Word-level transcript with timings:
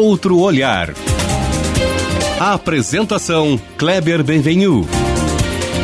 Outro 0.00 0.38
Olhar. 0.38 0.94
A 2.40 2.54
apresentação 2.54 3.60
Kleber 3.76 4.24
Benvenu. 4.24 4.88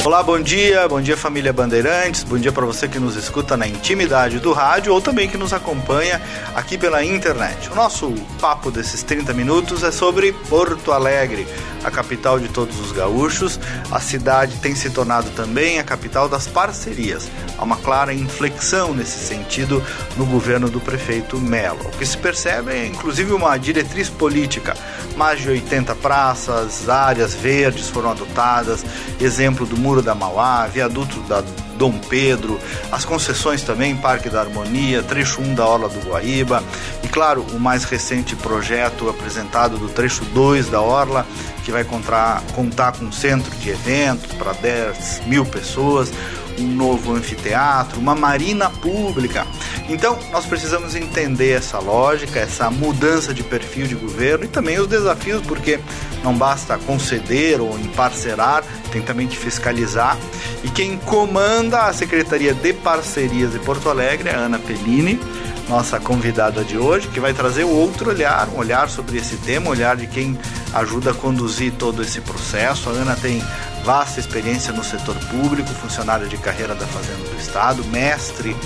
Olá, 0.06 0.22
bom 0.22 0.40
dia, 0.40 0.86
bom 0.86 1.00
dia 1.00 1.16
família 1.16 1.52
Bandeirantes, 1.52 2.22
bom 2.22 2.38
dia 2.38 2.52
para 2.52 2.64
você 2.64 2.86
que 2.86 2.96
nos 2.96 3.16
escuta 3.16 3.56
na 3.56 3.66
intimidade 3.66 4.38
do 4.38 4.52
rádio 4.52 4.92
ou 4.92 5.00
também 5.00 5.28
que 5.28 5.36
nos 5.36 5.52
acompanha 5.52 6.22
aqui 6.54 6.78
pela 6.78 7.04
internet. 7.04 7.68
O 7.72 7.74
nosso 7.74 8.14
papo 8.40 8.70
desses 8.70 9.02
30 9.02 9.34
minutos 9.34 9.82
é 9.82 9.90
sobre 9.90 10.32
Porto 10.48 10.92
Alegre, 10.92 11.44
a 11.82 11.90
capital 11.90 12.38
de 12.38 12.48
todos 12.48 12.78
os 12.78 12.92
gaúchos. 12.92 13.58
A 13.90 13.98
cidade 13.98 14.58
tem 14.58 14.76
se 14.76 14.90
tornado 14.90 15.28
também 15.30 15.80
a 15.80 15.84
capital 15.84 16.28
das 16.28 16.46
parcerias. 16.46 17.28
Há 17.58 17.64
uma 17.64 17.76
clara 17.76 18.14
inflexão 18.14 18.94
nesse 18.94 19.18
sentido 19.18 19.82
no 20.16 20.24
governo 20.24 20.70
do 20.70 20.80
prefeito 20.80 21.36
Melo. 21.40 21.84
O 21.84 21.98
que 21.98 22.06
se 22.06 22.16
percebe 22.16 22.70
é 22.70 22.86
inclusive 22.86 23.32
uma 23.32 23.56
diretriz 23.56 24.08
política. 24.08 24.76
Mais 25.16 25.40
de 25.40 25.48
80 25.48 25.94
praças, 25.96 26.88
áreas 26.88 27.34
verdes 27.34 27.88
foram 27.88 28.10
adotadas, 28.10 28.84
exemplo 29.18 29.66
do 29.66 29.76
Muro 29.76 29.95
Muro 29.96 30.02
da 30.02 30.14
Mauá, 30.14 30.66
viaduto 30.66 31.20
da 31.20 31.42
Dom 31.78 31.92
Pedro, 31.92 32.60
as 32.92 33.04
concessões 33.04 33.62
também, 33.62 33.96
Parque 33.96 34.28
da 34.28 34.40
Harmonia, 34.40 35.02
trecho 35.02 35.40
1 35.40 35.54
da 35.54 35.66
Orla 35.66 35.88
do 35.88 36.00
Guaíba. 36.06 36.62
E, 37.02 37.08
claro, 37.08 37.42
o 37.54 37.58
mais 37.58 37.84
recente 37.84 38.36
projeto 38.36 39.08
apresentado 39.08 39.78
do 39.78 39.88
trecho 39.88 40.22
2 40.26 40.68
da 40.68 40.82
Orla, 40.82 41.26
que 41.64 41.72
vai 41.72 41.82
contar, 41.82 42.42
contar 42.54 42.92
com 42.92 43.06
um 43.06 43.12
centro 43.12 43.50
de 43.56 43.70
eventos 43.70 44.32
para 44.34 44.52
10 44.52 45.22
mil 45.26 45.46
pessoas, 45.46 46.12
um 46.58 46.66
novo 46.66 47.14
anfiteatro, 47.14 48.00
uma 48.00 48.14
marina 48.14 48.70
pública. 48.70 49.46
Então, 49.88 50.18
nós 50.32 50.46
precisamos 50.46 50.94
entender 50.94 51.50
essa 51.50 51.78
lógica, 51.78 52.40
essa 52.40 52.70
mudança 52.70 53.32
de 53.32 53.42
perfil 53.42 53.86
de 53.86 53.94
governo 53.94 54.44
e 54.44 54.48
também 54.48 54.78
os 54.78 54.86
desafios, 54.86 55.42
porque 55.42 55.78
não 56.24 56.34
basta 56.34 56.76
conceder 56.78 57.60
ou 57.60 57.78
emparcerar, 57.78 58.64
tem 58.90 59.02
também 59.02 59.26
que 59.26 59.36
fiscalizar. 59.36 60.16
E 60.64 60.68
quem 60.68 60.96
comanda 60.98 61.82
a 61.82 61.92
Secretaria 61.92 62.52
de 62.52 62.72
Parcerias 62.72 63.52
de 63.52 63.58
Porto 63.60 63.88
Alegre 63.88 64.28
é 64.28 64.34
a 64.34 64.38
Ana 64.38 64.58
Pellini, 64.58 65.20
nossa 65.68 65.98
convidada 65.98 66.64
de 66.64 66.78
hoje, 66.78 67.08
que 67.08 67.20
vai 67.20 67.32
trazer 67.32 67.64
outro 67.64 68.10
olhar, 68.10 68.48
um 68.48 68.58
olhar 68.58 68.88
sobre 68.88 69.18
esse 69.18 69.36
tema, 69.38 69.66
um 69.66 69.70
olhar 69.70 69.96
de 69.96 70.06
quem 70.06 70.38
ajuda 70.72 71.10
a 71.10 71.14
conduzir 71.14 71.72
todo 71.72 72.02
esse 72.02 72.20
processo. 72.20 72.88
A 72.88 72.92
Ana 72.92 73.16
tem 73.16 73.42
vasta 73.84 74.20
experiência 74.20 74.72
no 74.72 74.84
setor 74.84 75.16
público, 75.30 75.68
funcionária 75.74 76.26
de 76.26 76.36
carreira 76.36 76.74
da 76.74 76.86
Fazenda 76.86 77.28
do 77.28 77.36
Estado, 77.36 77.84
mestre 77.86 78.56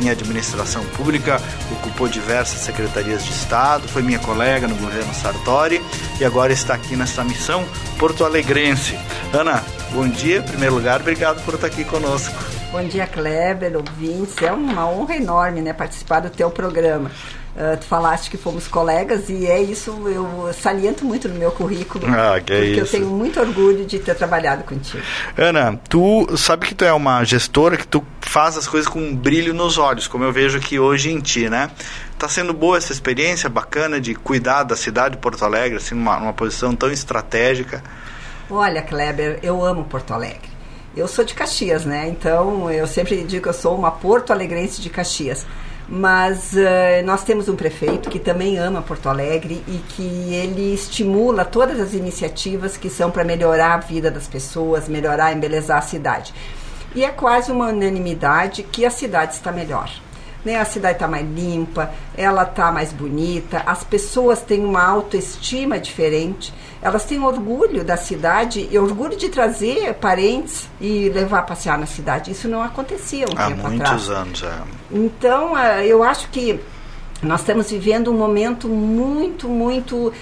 em 0.00 0.10
administração 0.10 0.84
pública, 0.96 1.40
ocupou 1.72 2.08
diversas 2.08 2.60
secretarias 2.60 3.24
de 3.24 3.30
Estado, 3.30 3.88
foi 3.88 4.02
minha 4.02 4.18
colega 4.18 4.66
no 4.66 4.76
governo 4.76 5.12
Sartori 5.14 5.80
e 6.20 6.24
agora 6.24 6.52
está 6.52 6.74
aqui 6.74 6.96
nessa 6.96 7.22
missão 7.24 7.64
porto-alegrense. 7.98 8.98
Ana, 9.32 9.62
bom 9.92 10.08
dia, 10.08 10.38
em 10.38 10.42
primeiro 10.42 10.74
lugar, 10.74 11.00
obrigado 11.00 11.44
por 11.44 11.54
estar 11.54 11.66
aqui 11.66 11.84
conosco. 11.84 12.34
Bom 12.72 12.84
dia, 12.84 13.06
Kleber, 13.06 13.76
ouvintes. 13.76 14.40
É 14.40 14.52
uma 14.52 14.88
honra 14.88 15.16
enorme 15.16 15.60
né, 15.60 15.72
participar 15.72 16.20
do 16.20 16.30
teu 16.30 16.50
programa. 16.50 17.10
Uh, 17.60 17.76
tu 17.76 17.84
falaste 17.84 18.30
que 18.30 18.38
fomos 18.38 18.66
colegas 18.66 19.28
e 19.28 19.46
é 19.46 19.60
isso, 19.60 19.90
eu 20.08 20.50
saliento 20.54 21.04
muito 21.04 21.28
no 21.28 21.34
meu 21.34 21.50
currículo. 21.50 22.06
Ah, 22.08 22.40
que 22.40 22.54
porque 22.54 22.54
é 22.54 22.64
isso. 22.64 22.80
eu 22.80 22.86
tenho 22.86 23.06
muito 23.08 23.38
orgulho 23.38 23.84
de 23.84 23.98
ter 23.98 24.14
trabalhado 24.14 24.64
contigo. 24.64 25.02
Ana, 25.36 25.78
tu 25.86 26.26
sabe 26.38 26.66
que 26.66 26.74
tu 26.74 26.86
é 26.86 26.92
uma 26.94 27.22
gestora 27.22 27.76
que 27.76 27.86
tu 27.86 28.02
faz 28.22 28.56
as 28.56 28.66
coisas 28.66 28.88
com 28.88 28.98
um 28.98 29.14
brilho 29.14 29.52
nos 29.52 29.76
olhos, 29.76 30.06
como 30.06 30.24
eu 30.24 30.32
vejo 30.32 30.56
aqui 30.56 30.78
hoje 30.78 31.10
em 31.10 31.20
ti, 31.20 31.50
né? 31.50 31.70
Tá 32.18 32.30
sendo 32.30 32.54
boa 32.54 32.78
essa 32.78 32.94
experiência 32.94 33.50
bacana 33.50 34.00
de 34.00 34.14
cuidar 34.14 34.62
da 34.62 34.74
cidade 34.74 35.16
de 35.16 35.20
Porto 35.20 35.44
Alegre, 35.44 35.76
assim, 35.76 35.94
numa, 35.94 36.18
numa 36.18 36.32
posição 36.32 36.74
tão 36.74 36.90
estratégica. 36.90 37.84
Olha, 38.48 38.80
Kleber, 38.80 39.38
eu 39.42 39.62
amo 39.62 39.84
Porto 39.84 40.14
Alegre. 40.14 40.48
Eu 40.96 41.06
sou 41.06 41.26
de 41.26 41.34
Caxias, 41.34 41.84
né? 41.84 42.08
Então 42.08 42.70
eu 42.70 42.86
sempre 42.86 43.22
digo 43.22 43.42
que 43.42 43.48
eu 43.50 43.52
sou 43.52 43.76
uma 43.76 43.90
porto 43.90 44.32
alegrense 44.32 44.80
de 44.80 44.88
Caxias 44.88 45.44
mas 45.90 46.52
uh, 46.52 47.04
nós 47.04 47.24
temos 47.24 47.48
um 47.48 47.56
prefeito 47.56 48.08
que 48.08 48.20
também 48.20 48.56
ama 48.58 48.80
Porto 48.80 49.08
Alegre 49.08 49.60
e 49.66 49.78
que 49.88 50.32
ele 50.32 50.72
estimula 50.72 51.44
todas 51.44 51.80
as 51.80 51.92
iniciativas 51.94 52.76
que 52.76 52.88
são 52.88 53.10
para 53.10 53.24
melhorar 53.24 53.74
a 53.74 53.78
vida 53.78 54.08
das 54.08 54.28
pessoas, 54.28 54.88
melhorar, 54.88 55.32
embelezar 55.32 55.78
a 55.78 55.82
cidade. 55.82 56.32
E 56.94 57.04
é 57.04 57.08
quase 57.08 57.50
uma 57.50 57.68
unanimidade 57.68 58.62
que 58.62 58.86
a 58.86 58.90
cidade 58.90 59.34
está 59.34 59.50
melhor. 59.50 59.90
Né? 60.44 60.56
A 60.56 60.64
cidade 60.64 60.94
está 60.94 61.06
mais 61.06 61.26
limpa, 61.28 61.90
ela 62.16 62.44
está 62.44 62.72
mais 62.72 62.92
bonita, 62.92 63.62
as 63.66 63.84
pessoas 63.84 64.40
têm 64.40 64.64
uma 64.64 64.82
autoestima 64.82 65.78
diferente, 65.78 66.52
elas 66.80 67.04
têm 67.04 67.22
orgulho 67.22 67.84
da 67.84 67.96
cidade 67.96 68.66
e 68.70 68.78
orgulho 68.78 69.16
de 69.16 69.28
trazer 69.28 69.94
parentes 69.94 70.68
e 70.80 71.10
levar 71.10 71.40
a 71.40 71.42
passear 71.42 71.78
na 71.78 71.86
cidade. 71.86 72.30
Isso 72.30 72.48
não 72.48 72.62
acontecia 72.62 73.26
um 73.26 73.36
Há 73.36 73.48
tempo 73.48 73.68
muitos 73.68 73.80
atrás. 73.80 74.10
anos, 74.10 74.42
é. 74.42 74.58
Então, 74.90 75.52
uh, 75.52 75.82
eu 75.84 76.02
acho 76.02 76.28
que 76.30 76.58
nós 77.22 77.40
estamos 77.40 77.70
vivendo 77.70 78.10
um 78.10 78.16
momento 78.16 78.66
muito, 78.66 79.46
muito 79.46 80.08
uh, 80.08 80.12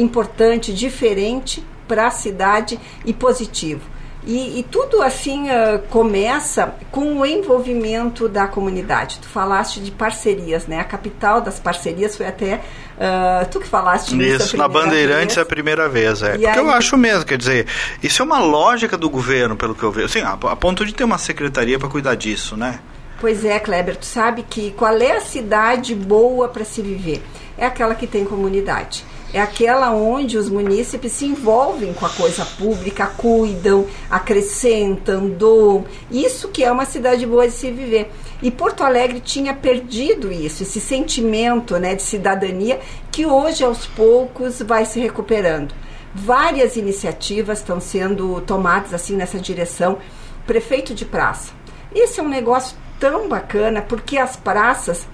importante, 0.00 0.74
diferente 0.74 1.64
para 1.86 2.06
a 2.06 2.10
cidade 2.10 2.78
e 3.04 3.14
positivo. 3.14 3.80
E, 4.26 4.58
e 4.58 4.62
tudo 4.64 5.00
assim 5.00 5.48
uh, 5.48 5.78
começa 5.88 6.74
com 6.90 7.18
o 7.20 7.24
envolvimento 7.24 8.28
da 8.28 8.46
comunidade. 8.46 9.18
Tu 9.22 9.28
falaste 9.28 9.80
de 9.80 9.90
parcerias, 9.90 10.66
né? 10.66 10.80
A 10.80 10.84
capital 10.84 11.40
das 11.40 11.58
parcerias 11.58 12.16
foi 12.16 12.26
até 12.26 12.56
uh, 12.96 13.48
tu 13.50 13.60
que 13.60 13.66
falaste 13.66 14.12
Isso, 14.20 14.56
na 14.56 14.68
Bandeirantes 14.68 15.36
vez. 15.36 15.38
é 15.38 15.40
a 15.40 15.46
primeira 15.46 15.88
vez, 15.88 16.22
é. 16.22 16.30
E 16.34 16.38
Porque 16.40 16.46
aí- 16.46 16.58
eu 16.58 16.68
acho 16.70 16.96
mesmo, 16.96 17.24
quer 17.24 17.38
dizer, 17.38 17.66
isso 18.02 18.20
é 18.20 18.24
uma 18.24 18.38
lógica 18.40 18.98
do 18.98 19.08
governo, 19.08 19.56
pelo 19.56 19.74
que 19.74 19.82
eu 19.82 19.90
vejo. 19.92 20.06
Assim, 20.06 20.20
a, 20.20 20.32
a 20.32 20.56
ponto 20.56 20.84
de 20.84 20.92
ter 20.92 21.04
uma 21.04 21.16
secretaria 21.18 21.78
para 21.78 21.88
cuidar 21.88 22.14
disso, 22.14 22.56
né? 22.56 22.80
Pois 23.20 23.44
é, 23.44 23.58
Kleber, 23.58 23.96
tu 23.96 24.04
sabe 24.06 24.44
que 24.48 24.72
qual 24.72 24.96
é 24.96 25.16
a 25.16 25.20
cidade 25.20 25.94
boa 25.94 26.48
para 26.48 26.64
se 26.64 26.82
viver? 26.82 27.22
É 27.56 27.66
aquela 27.66 27.94
que 27.94 28.06
tem 28.06 28.24
comunidade. 28.24 29.04
É 29.32 29.40
aquela 29.40 29.90
onde 29.92 30.38
os 30.38 30.48
munícipes 30.48 31.12
se 31.12 31.26
envolvem 31.26 31.92
com 31.92 32.06
a 32.06 32.08
coisa 32.08 32.46
pública, 32.46 33.06
cuidam, 33.06 33.86
acrescentam, 34.10 35.28
doam. 35.28 35.84
Isso 36.10 36.48
que 36.48 36.64
é 36.64 36.72
uma 36.72 36.86
cidade 36.86 37.26
boa 37.26 37.46
de 37.46 37.52
se 37.52 37.70
viver. 37.70 38.10
E 38.42 38.50
Porto 38.50 38.82
Alegre 38.82 39.20
tinha 39.20 39.52
perdido 39.52 40.32
isso, 40.32 40.62
esse 40.62 40.80
sentimento 40.80 41.76
né, 41.76 41.94
de 41.94 42.02
cidadania 42.02 42.80
que 43.12 43.26
hoje, 43.26 43.64
aos 43.64 43.84
poucos, 43.84 44.62
vai 44.62 44.86
se 44.86 44.98
recuperando. 44.98 45.74
Várias 46.14 46.76
iniciativas 46.76 47.58
estão 47.58 47.80
sendo 47.80 48.40
tomadas 48.40 48.94
assim 48.94 49.14
nessa 49.14 49.38
direção. 49.38 49.98
Prefeito 50.46 50.94
de 50.94 51.04
praça. 51.04 51.52
Esse 51.94 52.18
é 52.18 52.22
um 52.22 52.28
negócio 52.28 52.76
tão 52.98 53.28
bacana 53.28 53.82
porque 53.82 54.16
as 54.16 54.36
praças 54.36 55.06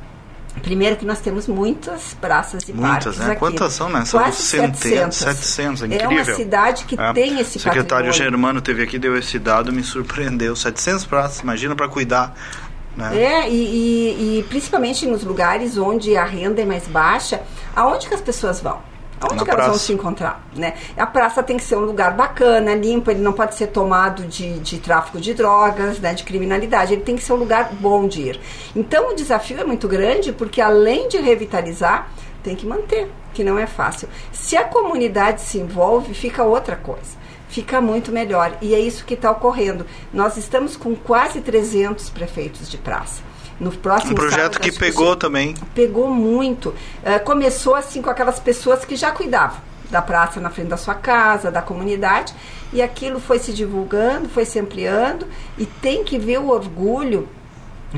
Primeiro 0.62 0.96
que 0.96 1.04
nós 1.04 1.20
temos 1.20 1.46
muitas 1.48 2.14
praças 2.14 2.62
e 2.68 2.72
Muitas, 2.72 3.04
parques 3.04 3.18
né? 3.18 3.30
aqui. 3.32 3.38
Quantas 3.40 3.72
são, 3.72 3.88
né? 3.88 4.04
São 4.04 4.20
Quase 4.20 4.36
centenas, 4.42 5.16
700. 5.16 5.16
700, 5.18 5.82
é 5.82 5.84
É 5.84 5.88
incrível. 5.88 6.10
uma 6.16 6.24
cidade 6.36 6.84
que 6.84 6.98
É. 6.98 7.12
tem 7.12 7.40
esse 7.40 7.58
O 7.58 7.60
secretário 7.60 8.06
patrimônio. 8.06 8.12
Germano 8.12 8.60
teve 8.60 8.82
aqui, 8.82 8.98
deu 8.98 9.16
esse 9.18 9.38
dado, 9.38 9.72
me 9.72 9.82
surpreendeu. 9.82 10.54
700 10.56 11.04
praças, 11.04 11.40
imagina 11.40 11.74
para 11.74 11.88
cuidar. 11.88 12.34
Né? 12.96 13.20
É, 13.20 13.50
e, 13.50 13.54
e- 13.54 14.38
e 14.38 14.42
principalmente 14.44 15.04
nos 15.06 15.24
lugares 15.24 15.76
onde 15.76 16.16
a 16.16 16.24
renda 16.24 16.62
é 16.62 16.64
mais 16.64 16.86
baixa, 16.86 17.42
aonde 17.74 18.06
que 18.08 18.14
as 18.14 18.20
pessoas 18.20 18.60
vão? 18.60 18.78
Que 19.20 19.50
elas 19.50 19.66
vão 19.66 19.78
se 19.78 19.92
encontrar? 19.92 20.44
Né? 20.54 20.74
A 20.96 21.06
praça 21.06 21.42
tem 21.42 21.56
que 21.56 21.64
ser 21.64 21.76
um 21.76 21.80
lugar 21.80 22.14
bacana, 22.14 22.74
limpo, 22.74 23.10
ele 23.10 23.20
não 23.20 23.32
pode 23.32 23.54
ser 23.54 23.68
tomado 23.68 24.24
de, 24.24 24.58
de 24.58 24.78
tráfico 24.78 25.20
de 25.20 25.32
drogas, 25.32 25.98
né, 25.98 26.14
de 26.14 26.24
criminalidade, 26.24 26.92
ele 26.92 27.02
tem 27.02 27.16
que 27.16 27.22
ser 27.22 27.32
um 27.32 27.36
lugar 27.36 27.70
bom 27.72 28.06
de 28.06 28.22
ir. 28.22 28.40
Então 28.74 29.10
o 29.10 29.14
desafio 29.14 29.60
é 29.60 29.64
muito 29.64 29.88
grande, 29.88 30.32
porque 30.32 30.60
além 30.60 31.08
de 31.08 31.18
revitalizar, 31.18 32.10
tem 32.42 32.54
que 32.54 32.66
manter, 32.66 33.10
que 33.32 33.42
não 33.42 33.58
é 33.58 33.66
fácil. 33.66 34.08
Se 34.30 34.56
a 34.56 34.64
comunidade 34.64 35.40
se 35.40 35.58
envolve, 35.58 36.12
fica 36.12 36.44
outra 36.44 36.76
coisa. 36.76 37.24
Fica 37.48 37.80
muito 37.80 38.10
melhor. 38.10 38.58
E 38.60 38.74
é 38.74 38.80
isso 38.80 39.04
que 39.04 39.14
está 39.14 39.30
ocorrendo. 39.30 39.86
Nós 40.12 40.36
estamos 40.36 40.76
com 40.76 40.94
quase 40.96 41.40
300 41.40 42.10
prefeitos 42.10 42.68
de 42.68 42.76
praça. 42.76 43.22
No 43.60 43.70
próximo 43.70 44.12
Um 44.12 44.14
projeto 44.16 44.54
sábado, 44.54 44.60
que 44.60 44.72
pegou 44.72 45.12
se- 45.12 45.18
também. 45.18 45.54
pegou 45.74 46.08
muito. 46.10 46.74
Eh, 47.04 47.18
começou 47.20 47.74
assim 47.74 48.02
com 48.02 48.10
aquelas 48.10 48.38
pessoas 48.40 48.84
que 48.84 48.96
já 48.96 49.10
cuidavam 49.12 49.58
da 49.90 50.02
praça 50.02 50.40
na 50.40 50.50
frente 50.50 50.68
da 50.68 50.76
sua 50.76 50.94
casa, 50.94 51.50
da 51.52 51.62
comunidade, 51.62 52.34
e 52.72 52.82
aquilo 52.82 53.20
foi 53.20 53.38
se 53.38 53.52
divulgando, 53.52 54.28
foi 54.28 54.44
se 54.44 54.58
ampliando, 54.58 55.26
e 55.56 55.66
tem 55.66 56.02
que 56.02 56.18
ver 56.18 56.38
o 56.40 56.48
orgulho 56.50 57.28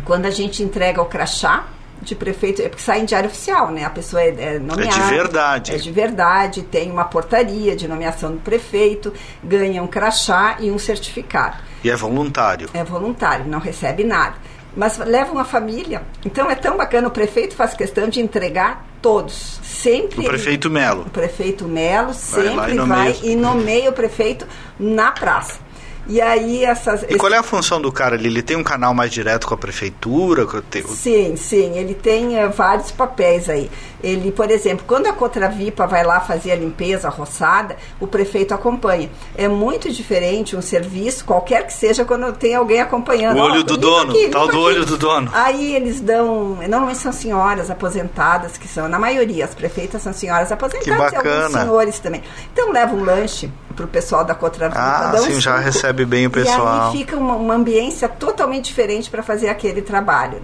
quando 0.04 0.26
a 0.26 0.30
gente 0.30 0.62
entrega 0.62 1.00
o 1.00 1.06
crachá 1.06 1.64
de 2.02 2.14
prefeito, 2.14 2.60
é 2.60 2.68
porque 2.68 2.82
sai 2.82 3.00
em 3.00 3.06
diário 3.06 3.26
oficial, 3.30 3.70
né? 3.70 3.82
A 3.82 3.88
pessoa 3.88 4.20
é, 4.22 4.28
é 4.28 4.58
nomeada. 4.58 4.94
É 4.94 5.00
de 5.02 5.08
verdade. 5.08 5.74
É 5.74 5.78
de 5.78 5.90
verdade, 5.90 6.62
tem 6.62 6.90
uma 6.90 7.06
portaria 7.06 7.74
de 7.74 7.88
nomeação 7.88 8.32
do 8.32 8.38
prefeito, 8.40 9.10
ganha 9.42 9.82
um 9.82 9.86
crachá 9.86 10.56
e 10.60 10.70
um 10.70 10.78
certificado 10.78 11.56
E 11.82 11.90
é 11.90 11.96
voluntário. 11.96 12.68
é 12.74 12.84
voluntário, 12.84 13.46
não 13.46 13.58
recebe 13.58 14.04
nada. 14.04 14.34
Mas 14.76 14.98
leva 14.98 15.32
uma 15.32 15.44
família. 15.44 16.02
Então 16.24 16.50
é 16.50 16.54
tão 16.54 16.76
bacana, 16.76 17.08
o 17.08 17.10
prefeito 17.10 17.56
faz 17.56 17.74
questão 17.74 18.08
de 18.08 18.20
entregar 18.20 18.84
todos. 19.00 19.58
Sempre. 19.62 20.20
O 20.20 20.24
prefeito 20.24 20.68
Melo. 20.70 21.02
O 21.02 21.10
prefeito 21.10 21.66
Melo 21.66 22.12
sempre 22.12 22.54
Vai 22.54 22.72
e 22.72 22.76
vai, 22.76 22.86
nomeia. 22.86 23.16
e 23.22 23.36
nomeia 23.36 23.90
o 23.90 23.92
prefeito 23.92 24.46
na 24.78 25.10
praça. 25.12 25.65
E 26.08 26.20
aí 26.20 26.64
essas. 26.64 27.02
E 27.08 27.16
qual 27.16 27.32
é 27.32 27.36
a 27.38 27.42
função 27.42 27.80
do 27.80 27.90
cara 27.90 28.14
ali? 28.14 28.28
Ele 28.28 28.42
tem 28.42 28.56
um 28.56 28.62
canal 28.62 28.94
mais 28.94 29.10
direto 29.10 29.46
com 29.46 29.54
a 29.54 29.56
prefeitura? 29.56 30.46
com 30.46 30.60
te- 30.60 30.82
Sim, 30.88 31.34
sim, 31.36 31.76
ele 31.78 31.94
tem 31.94 32.38
eh, 32.38 32.46
vários 32.48 32.90
papéis 32.90 33.48
aí. 33.48 33.70
Ele, 34.02 34.30
por 34.30 34.50
exemplo, 34.50 34.84
quando 34.86 35.06
a 35.08 35.12
Cotravipa 35.12 35.86
vai 35.86 36.04
lá 36.04 36.20
fazer 36.20 36.52
a 36.52 36.56
limpeza, 36.56 37.08
a 37.08 37.10
roçada, 37.10 37.76
o 37.98 38.06
prefeito 38.06 38.54
acompanha. 38.54 39.10
É 39.36 39.48
muito 39.48 39.90
diferente 39.90 40.54
um 40.54 40.62
serviço, 40.62 41.24
qualquer 41.24 41.66
que 41.66 41.72
seja, 41.72 42.04
quando 42.04 42.32
tem 42.32 42.54
alguém 42.54 42.80
acompanhando. 42.80 43.38
O 43.38 43.42
olho 43.42 43.60
Ó, 43.60 43.64
do 43.64 43.76
dono, 43.76 44.12
aqui, 44.12 44.28
tal 44.28 44.46
do 44.46 44.60
olho 44.60 44.86
do 44.86 44.96
dono. 44.96 45.30
Aí 45.34 45.74
eles 45.74 46.00
dão, 46.00 46.56
normalmente 46.68 46.98
são 46.98 47.10
senhoras 47.12 47.68
aposentadas 47.70 48.56
que 48.56 48.68
são, 48.68 48.86
na 48.88 48.98
maioria, 48.98 49.44
as 49.44 49.54
prefeitas 49.54 50.02
são 50.02 50.12
senhoras 50.12 50.52
aposentadas 50.52 51.12
e 51.12 51.16
alguns 51.16 51.52
senhores 51.52 51.98
também. 51.98 52.22
Então 52.52 52.70
leva 52.70 52.94
um 52.94 53.02
lanche 53.02 53.50
pro 53.76 53.86
pessoal 53.86 54.24
da 54.24 54.34
Cotravipa. 54.34 54.80
Ah, 54.80 55.12
dão 55.12 55.24
sim, 55.24 55.40
já 55.40 55.52
suco. 55.52 55.64
recebe 55.64 56.04
bem 56.06 56.26
o 56.26 56.30
E 56.30 56.32
pessoal. 56.32 56.90
aí 56.90 56.98
fica 56.98 57.16
uma, 57.16 57.36
uma 57.36 57.54
ambiência 57.54 58.08
totalmente 58.08 58.64
diferente 58.64 59.10
para 59.10 59.22
fazer 59.22 59.48
aquele 59.48 59.82
trabalho. 59.82 60.40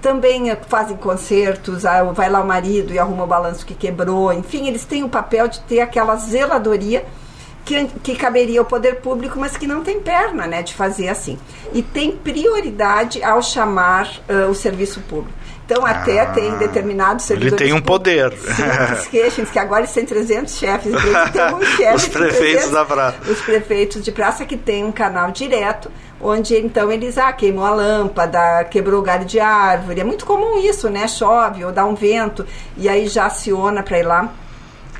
Também 0.00 0.50
eh, 0.50 0.58
fazem 0.68 0.96
concertos, 0.96 1.84
ah, 1.84 2.02
vai 2.04 2.30
lá 2.30 2.40
o 2.40 2.46
marido 2.46 2.92
e 2.92 2.98
arruma 2.98 3.24
o 3.24 3.26
balanço 3.26 3.66
que 3.66 3.74
quebrou. 3.74 4.32
Enfim, 4.32 4.66
eles 4.66 4.84
têm 4.84 5.02
o 5.04 5.08
papel 5.08 5.46
de 5.46 5.60
ter 5.60 5.80
aquela 5.80 6.16
zeladoria 6.16 7.04
que, 7.64 7.86
que 8.02 8.14
caberia 8.16 8.60
ao 8.60 8.64
poder 8.64 9.00
público, 9.00 9.38
mas 9.38 9.56
que 9.56 9.66
não 9.66 9.82
tem 9.82 10.00
perna 10.00 10.46
né, 10.46 10.62
de 10.62 10.74
fazer 10.74 11.08
assim. 11.08 11.38
E 11.72 11.82
tem 11.82 12.12
prioridade 12.12 13.22
ao 13.22 13.42
chamar 13.42 14.08
ah, 14.28 14.48
o 14.48 14.54
serviço 14.54 15.00
público. 15.02 15.39
Então, 15.70 15.86
até 15.86 16.20
Ah, 16.20 16.26
tem 16.26 16.56
determinados 16.58 17.30
ele 17.30 17.38
servidores 17.42 17.64
tem 17.64 17.72
um 17.72 17.80
poder. 17.80 18.32
sim, 18.32 19.04
que 19.04 19.10
queixam, 19.10 19.44
que 19.44 19.58
agora 19.58 19.82
eles 19.82 19.92
têm 19.92 20.04
300 20.04 20.58
chefes, 20.58 20.92
eles 20.92 21.02
têm 21.30 21.54
um 21.54 21.62
chefe. 21.62 21.94
Os 21.94 22.08
prefeitos 22.08 22.38
300 22.38 22.70
da 22.70 22.84
praça. 22.84 23.18
os 23.30 23.40
prefeitos 23.40 24.02
de 24.02 24.10
praça 24.10 24.44
que 24.44 24.56
tem 24.56 24.84
um 24.84 24.90
canal 24.90 25.30
direto, 25.30 25.88
onde 26.20 26.56
então 26.56 26.90
eles, 26.90 27.16
ah, 27.18 27.32
queimou 27.32 27.64
a 27.64 27.70
lâmpada, 27.70 28.64
quebrou 28.64 28.98
o 28.98 29.02
galho 29.02 29.24
de 29.24 29.38
árvore. 29.38 30.00
É 30.00 30.04
muito 30.04 30.26
comum 30.26 30.58
isso, 30.58 30.90
né? 30.90 31.06
Chove 31.06 31.64
ou 31.64 31.70
dá 31.70 31.84
um 31.84 31.94
vento, 31.94 32.44
e 32.76 32.88
aí 32.88 33.06
já 33.06 33.26
aciona 33.26 33.80
para 33.82 33.98
ir 33.98 34.02
lá. 34.02 34.32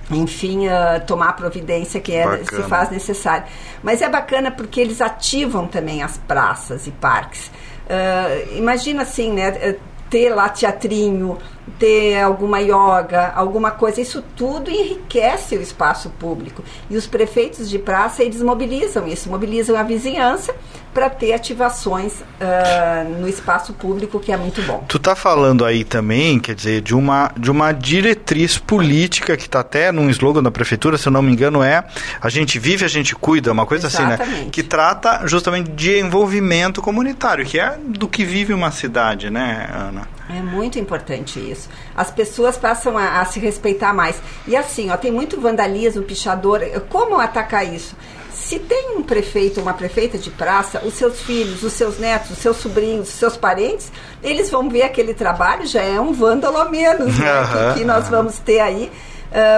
Enfim, 0.09 0.69
ah, 0.69 1.03
tomar 1.05 1.31
a 1.31 1.33
providência 1.33 2.01
que 2.01 2.15
é, 2.15 2.45
se 2.45 2.63
faz 2.63 2.91
necessário. 2.91 3.45
Mas 3.83 4.03
é 4.03 4.09
bacana 4.09 4.51
porque 4.53 4.81
eles 4.81 5.01
ativam 5.01 5.67
também 5.67 6.01
as 6.03 6.17
praças 6.17 6.87
e 6.87 6.93
parques. 6.93 7.51
Ah, 7.89 8.29
imagina 8.53 9.03
assim, 9.03 9.33
né? 9.33 9.75
Ter 10.11 10.35
lá 10.35 10.49
teatrinho, 10.49 11.39
ter 11.79 12.21
alguma 12.21 12.61
yoga, 12.61 13.33
alguma 13.35 13.71
coisa, 13.71 14.01
isso 14.01 14.23
tudo 14.37 14.71
enriquece 14.71 15.57
o 15.57 15.63
espaço 15.63 16.11
público. 16.11 16.63
E 16.89 16.97
os 16.97 17.07
prefeitos 17.07 17.69
de 17.69 17.79
praça, 17.79 18.23
eles 18.23 18.43
mobilizam 18.43 19.07
isso, 19.07 19.31
mobilizam 19.31 19.77
a 19.77 19.83
vizinhança 19.83 20.55
para 20.93 21.09
ter 21.09 21.33
ativações 21.33 22.15
ah, 22.41 23.05
no 23.21 23.29
espaço 23.29 23.73
público, 23.73 24.19
que 24.19 24.33
é 24.33 24.37
muito 24.37 24.61
bom. 24.63 24.85
Tu 24.89 24.99
tá 24.99 25.15
falando 25.15 25.65
aí 25.65 25.85
também, 25.85 26.41
quer 26.41 26.55
dizer, 26.55 26.81
de 26.81 26.95
uma, 26.95 27.31
de 27.37 27.51
uma 27.51 27.73
diretriz 27.73 28.59
política 28.59 29.37
que 29.37 29.49
tá 29.49 29.61
até 29.61 29.93
num 29.93 30.11
slogan 30.11 30.43
da 30.43 30.51
prefeitura, 30.51 30.99
se 30.99 31.07
eu 31.07 31.13
não 31.13 31.23
me 31.23 31.33
engano, 31.33 31.63
é 31.63 31.85
a 32.21 32.29
gente 32.29 32.59
vive, 32.59 32.85
a 32.85 32.89
gente 32.89 33.15
cuida, 33.15 33.53
uma 33.53 33.67
coisa 33.67 33.87
assim, 33.87 34.03
né? 34.03 34.15
Exatamente. 34.15 34.51
Que 34.51 34.63
trata 34.63 35.27
justamente 35.27 35.71
de 35.71 36.01
envolvimento 36.01 36.83
comunitário, 36.83 37.45
que 37.47 37.59
é 37.59 37.79
do 37.79 38.09
que 38.09 38.25
vive 38.25 38.53
uma 38.53 38.71
cidade, 38.71 39.31
né, 39.31 39.69
Ana? 39.73 40.20
É 40.37 40.43
muito 40.43 40.79
importante 40.79 41.39
isso. 41.39 41.69
As 41.95 42.11
pessoas 42.11 42.57
passam 42.57 42.97
a, 42.97 43.21
a 43.21 43.25
se 43.25 43.41
respeitar 43.41 43.93
mais. 43.93 44.21
E 44.47 44.57
assim, 44.57 44.91
ó, 44.91 44.97
tem 44.97 45.11
muito 45.11 45.41
vandalismo, 45.41 46.03
pichador. 46.03 46.61
Como 46.89 47.19
atacar 47.19 47.67
isso? 47.67 47.97
Se 48.33 48.59
tem 48.59 48.97
um 48.97 49.03
prefeito 49.03 49.59
ou 49.59 49.65
uma 49.65 49.75
prefeita 49.75 50.17
de 50.17 50.31
praça, 50.31 50.81
os 50.85 50.95
seus 50.95 51.21
filhos, 51.21 51.63
os 51.63 51.73
seus 51.73 51.99
netos, 51.99 52.31
os 52.31 52.39
seus 52.39 52.57
sobrinhos, 52.57 53.09
os 53.09 53.15
seus 53.15 53.37
parentes, 53.37 53.93
eles 54.23 54.51
vão 54.51 54.69
ver 54.69 54.83
aquele 54.83 55.15
trabalho, 55.15 55.67
já 55.67 55.83
é 55.83 56.01
um 56.01 56.13
vândalo 56.13 56.57
a 56.57 56.65
menos 56.65 57.19
né, 57.19 57.27
que, 57.75 57.81
que 57.81 57.85
nós 57.85 58.09
vamos 58.09 58.39
ter 58.39 58.61
aí 58.61 58.91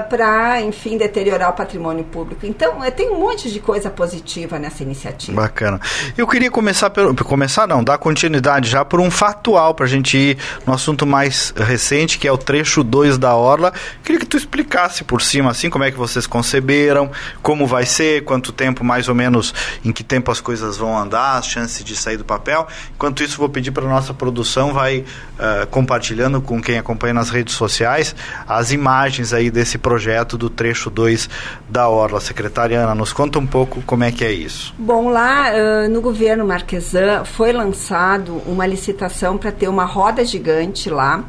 para, 0.09 0.61
enfim, 0.61 0.99
deteriorar 0.99 1.51
o 1.51 1.53
patrimônio 1.55 2.05
público. 2.05 2.45
Então, 2.45 2.85
eh, 2.85 2.91
tem 2.91 3.11
um 3.11 3.19
monte 3.19 3.51
de 3.51 3.59
coisa 3.59 3.91
positiva 3.91 4.59
nessa 4.59 4.83
iniciativa. 4.83 5.41
Bacana. 5.41 5.81
Eu 6.17 6.27
queria 6.27 6.51
começar 6.51 6.91
pelo. 6.91 7.15
Começar 7.23 7.67
não, 7.67 7.83
dar 7.83 7.99
continuidade 7.99 8.69
já 8.69 8.85
por 8.85 9.01
um 9.01 9.11
factual 9.11 9.75
pra 9.75 9.87
gente 9.87 10.17
ir 10.19 10.39
no 10.67 10.73
assunto 10.73 11.07
mais 11.07 11.55
recente, 11.57 12.19
que 12.19 12.29
é 12.29 12.33
o 12.33 12.37
trecho 12.37 12.83
2 12.83 13.17
da 13.17 13.35
Orla. 13.35 13.73
Queria 14.05 14.21
que 14.21 14.27
tu 14.27 14.37
explicasse 14.37 15.05
por 15.05 15.23
cima, 15.23 15.51
assim, 15.51 15.71
como 15.71 15.85
é 15.85 15.91
que 15.91 15.97
vocês 15.97 16.27
conceberam, 16.27 17.11
como 17.43 17.67
vai 17.67 17.87
ser, 17.87 18.25
quanto 18.25 18.53
tempo, 18.53 18.85
mais 18.85 19.09
ou 19.09 19.15
menos, 19.15 19.55
em 19.85 19.93
que 19.93 20.05
tempo 20.05 20.31
as 20.31 20.41
coisas 20.41 20.77
vão 20.77 20.99
andar, 20.99 21.39
as 21.39 21.47
chances 21.47 21.83
de 21.85 21.97
sair 21.97 22.17
do 22.17 22.25
papel. 22.25 22.67
Enquanto 22.95 23.23
isso, 23.23 23.39
vou 23.39 23.49
pedir 23.49 23.71
para 23.71 23.85
nossa 23.87 24.13
produção, 24.13 24.73
vai 24.73 25.05
eh, 25.39 25.67
compartilhando 25.71 26.41
com 26.41 26.61
quem 26.61 26.79
acompanha 26.79 27.15
nas 27.15 27.31
redes 27.31 27.55
sociais 27.55 28.15
as 28.47 28.71
imagens 28.71 29.33
aí 29.33 29.51
desse 29.51 29.62
projeto 29.79 30.37
do 30.37 30.49
trecho 30.49 30.91
2 30.91 31.29
da 31.69 31.89
Orla. 31.89 32.21
Secretária 32.21 32.79
Ana, 32.81 32.95
nos 32.95 33.13
conta 33.13 33.39
um 33.39 33.47
pouco 33.47 33.83
como 33.83 34.05
é 34.05 34.13
que 34.13 34.25
é 34.25 34.33
isso. 34.33 34.75
Bom, 34.79 35.09
lá 35.09 35.49
ah, 35.49 35.89
no 35.89 36.01
governo 36.01 36.47
Marquesan 36.47 37.25
foi 37.25 37.53
lançado 37.53 38.43
uma 38.47 38.67
licitação 38.67 39.39
para 39.39 39.53
ter 39.53 39.69
uma 39.69 39.85
roda 39.85 40.25
gigante 40.25 40.91
lá. 40.91 41.25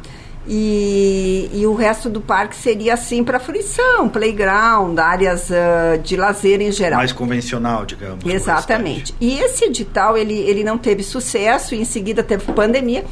E, 0.46 1.48
e 1.54 1.66
o 1.66 1.74
resto 1.74 2.10
do 2.10 2.20
parque 2.20 2.54
seria 2.54 2.92
assim 2.92 3.24
para 3.24 3.40
fruição, 3.40 4.10
playground, 4.10 4.98
áreas 4.98 5.50
ah, 5.50 5.96
de 5.96 6.16
lazer 6.16 6.60
em 6.60 6.70
geral. 6.70 6.98
mais 6.98 7.12
convencional, 7.12 7.86
digamos. 7.86 8.24
Exatamente. 8.26 9.14
E 9.20 9.38
esse 9.38 9.64
edital, 9.64 10.18
ele, 10.18 10.34
ele 10.34 10.62
não 10.62 10.76
teve 10.76 11.02
sucesso, 11.02 11.74
e 11.74 11.80
em 11.80 11.84
seguida 11.84 12.22
teve 12.22 12.52
pandemia. 12.52 13.04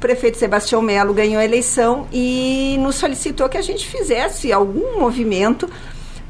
O 0.00 0.06
prefeito 0.10 0.38
Sebastião 0.38 0.80
Melo 0.80 1.12
ganhou 1.12 1.38
a 1.38 1.44
eleição 1.44 2.06
e 2.10 2.78
nos 2.80 2.94
solicitou 2.94 3.50
que 3.50 3.58
a 3.58 3.62
gente 3.62 3.86
fizesse 3.86 4.50
algum 4.50 4.98
movimento 4.98 5.68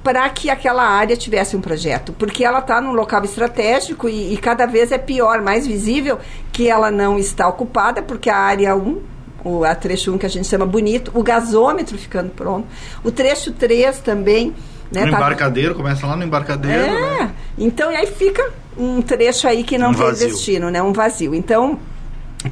para 0.03 0.29
que 0.31 0.51
aquela 0.51 0.83
área 0.83 1.17
tivesse 1.17 1.57
um 1.57 1.61
projeto, 1.61 2.13
porque 2.15 2.45
ela 2.45 2.59
está 2.59 2.81
num 2.81 2.91
local 2.91 3.23
estratégico 3.25 4.09
e, 4.09 4.35
e 4.35 4.39
cada 4.39 4.67
vez 4.67 4.91
é 4.91 4.99
pior, 4.99 5.41
mais 5.41 5.69
visível 5.69 6.19
que 6.51 6.69
ela 6.69 6.91
não 6.91 7.17
está 7.17 7.47
ocupada, 7.47 8.03
porque 8.03 8.29
a 8.29 8.37
área 8.39 8.75
1 8.75 8.99
o, 9.45 9.63
a 9.65 9.73
trecho 9.73 10.13
1 10.13 10.19
que 10.19 10.27
a 10.27 10.29
gente 10.29 10.49
chama 10.49 10.67
bonito, 10.67 11.13
o 11.15 11.23
gasômetro 11.23 11.97
ficando 11.97 12.31
pronto, 12.31 12.67
o 13.05 13.13
trecho 13.13 13.53
3 13.53 14.01
também. 14.01 14.53
Né, 14.91 15.05
No 15.05 15.13
tá- 15.13 15.19
embarcadeiro, 15.19 15.77
começa 15.77 16.05
lá 16.09 16.17
no 16.17 16.25
embarcadeiro. 16.25 16.77
é, 16.83 16.91
né? 17.21 17.31
então 17.57 17.93
e 17.93 17.95
aí 17.95 18.07
fica 18.09 18.51
um 18.77 19.01
trecho 19.01 19.47
aí 19.47 19.63
que 19.63 19.79
não 19.79 19.91
Um 19.91 19.95
tem 19.95 20.03
vazio. 20.07 20.29
destino, 20.29 20.71
né? 20.73 20.83
Um 20.83 20.93
vazio. 20.93 21.33
Então, 21.37 21.79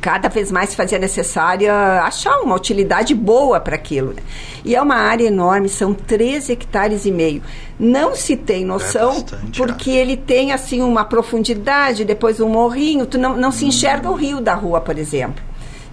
cada 0.00 0.28
vez 0.28 0.50
mais 0.52 0.70
se 0.70 0.76
fazia 0.76 0.98
necessária 0.98 1.72
achar 2.02 2.38
uma 2.40 2.54
utilidade 2.54 3.14
boa 3.14 3.58
para 3.58 3.74
aquilo. 3.74 4.08
Né? 4.12 4.22
E 4.64 4.74
é 4.76 4.82
uma 4.82 4.96
área 4.96 5.26
enorme, 5.26 5.68
são 5.68 5.94
13 5.94 6.52
hectares 6.52 7.06
e 7.06 7.10
meio. 7.10 7.42
Não 7.78 8.14
se 8.14 8.36
tem 8.36 8.64
noção, 8.64 9.14
bastante, 9.22 9.58
porque 9.58 9.90
ele 9.90 10.16
tem 10.16 10.52
assim 10.52 10.82
uma 10.82 11.04
profundidade, 11.04 12.04
depois 12.04 12.40
um 12.40 12.48
morrinho, 12.48 13.06
tu 13.06 13.16
não, 13.18 13.36
não 13.36 13.50
se 13.50 13.64
enxerga 13.64 14.10
o 14.10 14.14
rio 14.14 14.40
da 14.40 14.54
rua, 14.54 14.80
por 14.80 14.98
exemplo. 14.98 15.42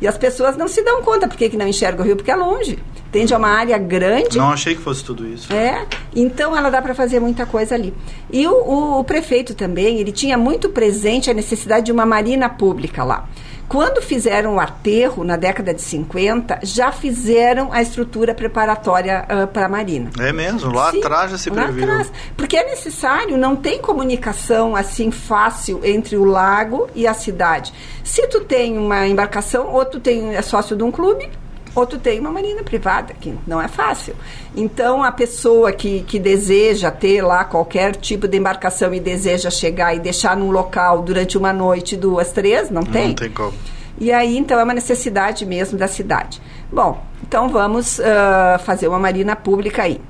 E 0.01 0.07
as 0.07 0.17
pessoas 0.17 0.57
não 0.57 0.67
se 0.67 0.81
dão 0.83 1.01
conta 1.01 1.25
por 1.27 1.37
que 1.37 1.47
que 1.49 1.55
não 1.55 1.65
enxerga 1.67 2.01
o 2.01 2.05
rio, 2.05 2.17
porque 2.17 2.29
é 2.31 2.35
longe. 2.35 2.77
Entende? 3.07 3.33
É 3.33 3.37
uma 3.37 3.47
área 3.47 3.77
grande. 3.77 4.37
Não 4.37 4.49
achei 4.51 4.75
que 4.75 4.81
fosse 4.81 5.01
tudo 5.01 5.25
isso. 5.25 5.53
É, 5.53 5.85
então 6.13 6.55
ela 6.57 6.69
dá 6.69 6.81
para 6.81 6.93
fazer 6.93 7.21
muita 7.21 7.45
coisa 7.45 7.75
ali. 7.75 7.93
E 8.29 8.45
o, 8.45 8.51
o- 8.51 8.99
o 8.99 9.03
prefeito 9.05 9.53
também, 9.55 9.99
ele 9.99 10.11
tinha 10.11 10.37
muito 10.37 10.67
presente 10.67 11.31
a 11.31 11.33
necessidade 11.33 11.85
de 11.85 11.91
uma 11.93 12.05
marina 12.05 12.49
pública 12.49 13.05
lá. 13.05 13.25
Quando 13.67 14.01
fizeram 14.01 14.55
o 14.55 14.59
aterro, 14.59 15.23
na 15.23 15.35
década 15.37 15.73
de 15.73 15.81
50, 15.81 16.59
já 16.63 16.91
fizeram 16.91 17.73
a 17.73 17.81
estrutura 17.81 18.33
preparatória 18.33 19.25
para 19.51 19.65
a 19.65 19.69
marina. 19.69 20.11
É 20.19 20.31
mesmo, 20.31 20.71
lá 20.71 20.91
Sim, 20.91 20.99
atrás 20.99 21.31
já 21.31 21.37
se 21.37 21.49
lá 21.49 21.63
previu. 21.63 21.83
atrás. 21.83 22.11
Porque 22.37 22.55
é 22.55 22.63
necessário, 22.65 23.37
não 23.37 23.55
tem 23.55 23.79
comunicação 23.79 24.75
assim 24.75 25.09
fácil 25.11 25.81
entre 25.83 26.15
o 26.15 26.23
lago 26.23 26.87
e 26.93 27.07
a 27.07 27.13
cidade. 27.13 27.73
Se 28.03 28.27
tu 28.27 28.41
tem 28.41 28.77
uma 28.77 29.07
embarcação, 29.07 29.67
ou 29.73 29.83
tu 29.83 29.99
tem, 29.99 30.35
é 30.35 30.41
sócio 30.41 30.75
de 30.75 30.83
um 30.83 30.91
clube, 30.91 31.29
ou 31.75 31.85
tu 31.85 31.99
tem 31.99 32.19
uma 32.19 32.31
marina 32.31 32.63
privada, 32.63 33.13
que 33.13 33.37
não 33.45 33.61
é 33.61 33.67
fácil. 33.67 34.15
Então, 34.55 35.03
a 35.03 35.11
pessoa 35.11 35.73
que, 35.73 36.03
que 36.03 36.17
deseja 36.17 36.89
ter 36.89 37.21
lá 37.21 37.43
qualquer 37.43 37.95
tipo 37.97 38.27
de 38.27 38.37
embarcação 38.37 38.93
e 38.93 38.99
deseja 38.99 39.49
chegar 39.49 39.93
e 39.93 39.99
deixar 39.99 40.37
num 40.37 40.51
local 40.51 41.01
durante 41.01 41.37
uma 41.37 41.51
noite, 41.51 41.97
duas, 41.97 42.31
três, 42.31 42.71
não 42.71 42.83
tem? 42.83 43.09
Não 43.09 43.15
tem 43.15 43.29
como. 43.29 43.53
E 43.99 44.11
aí, 44.11 44.37
então, 44.37 44.57
é 44.57 44.63
uma 44.63 44.73
necessidade 44.73 45.45
mesmo 45.45 45.77
da 45.77 45.87
cidade. 45.87 46.41
Bom, 46.71 47.03
então 47.21 47.49
vamos 47.49 47.99
ah, 47.99 48.59
fazer 48.63 48.87
uma 48.87 48.99
marina 48.99 49.35
pública 49.35 49.83
aí. 49.83 50.01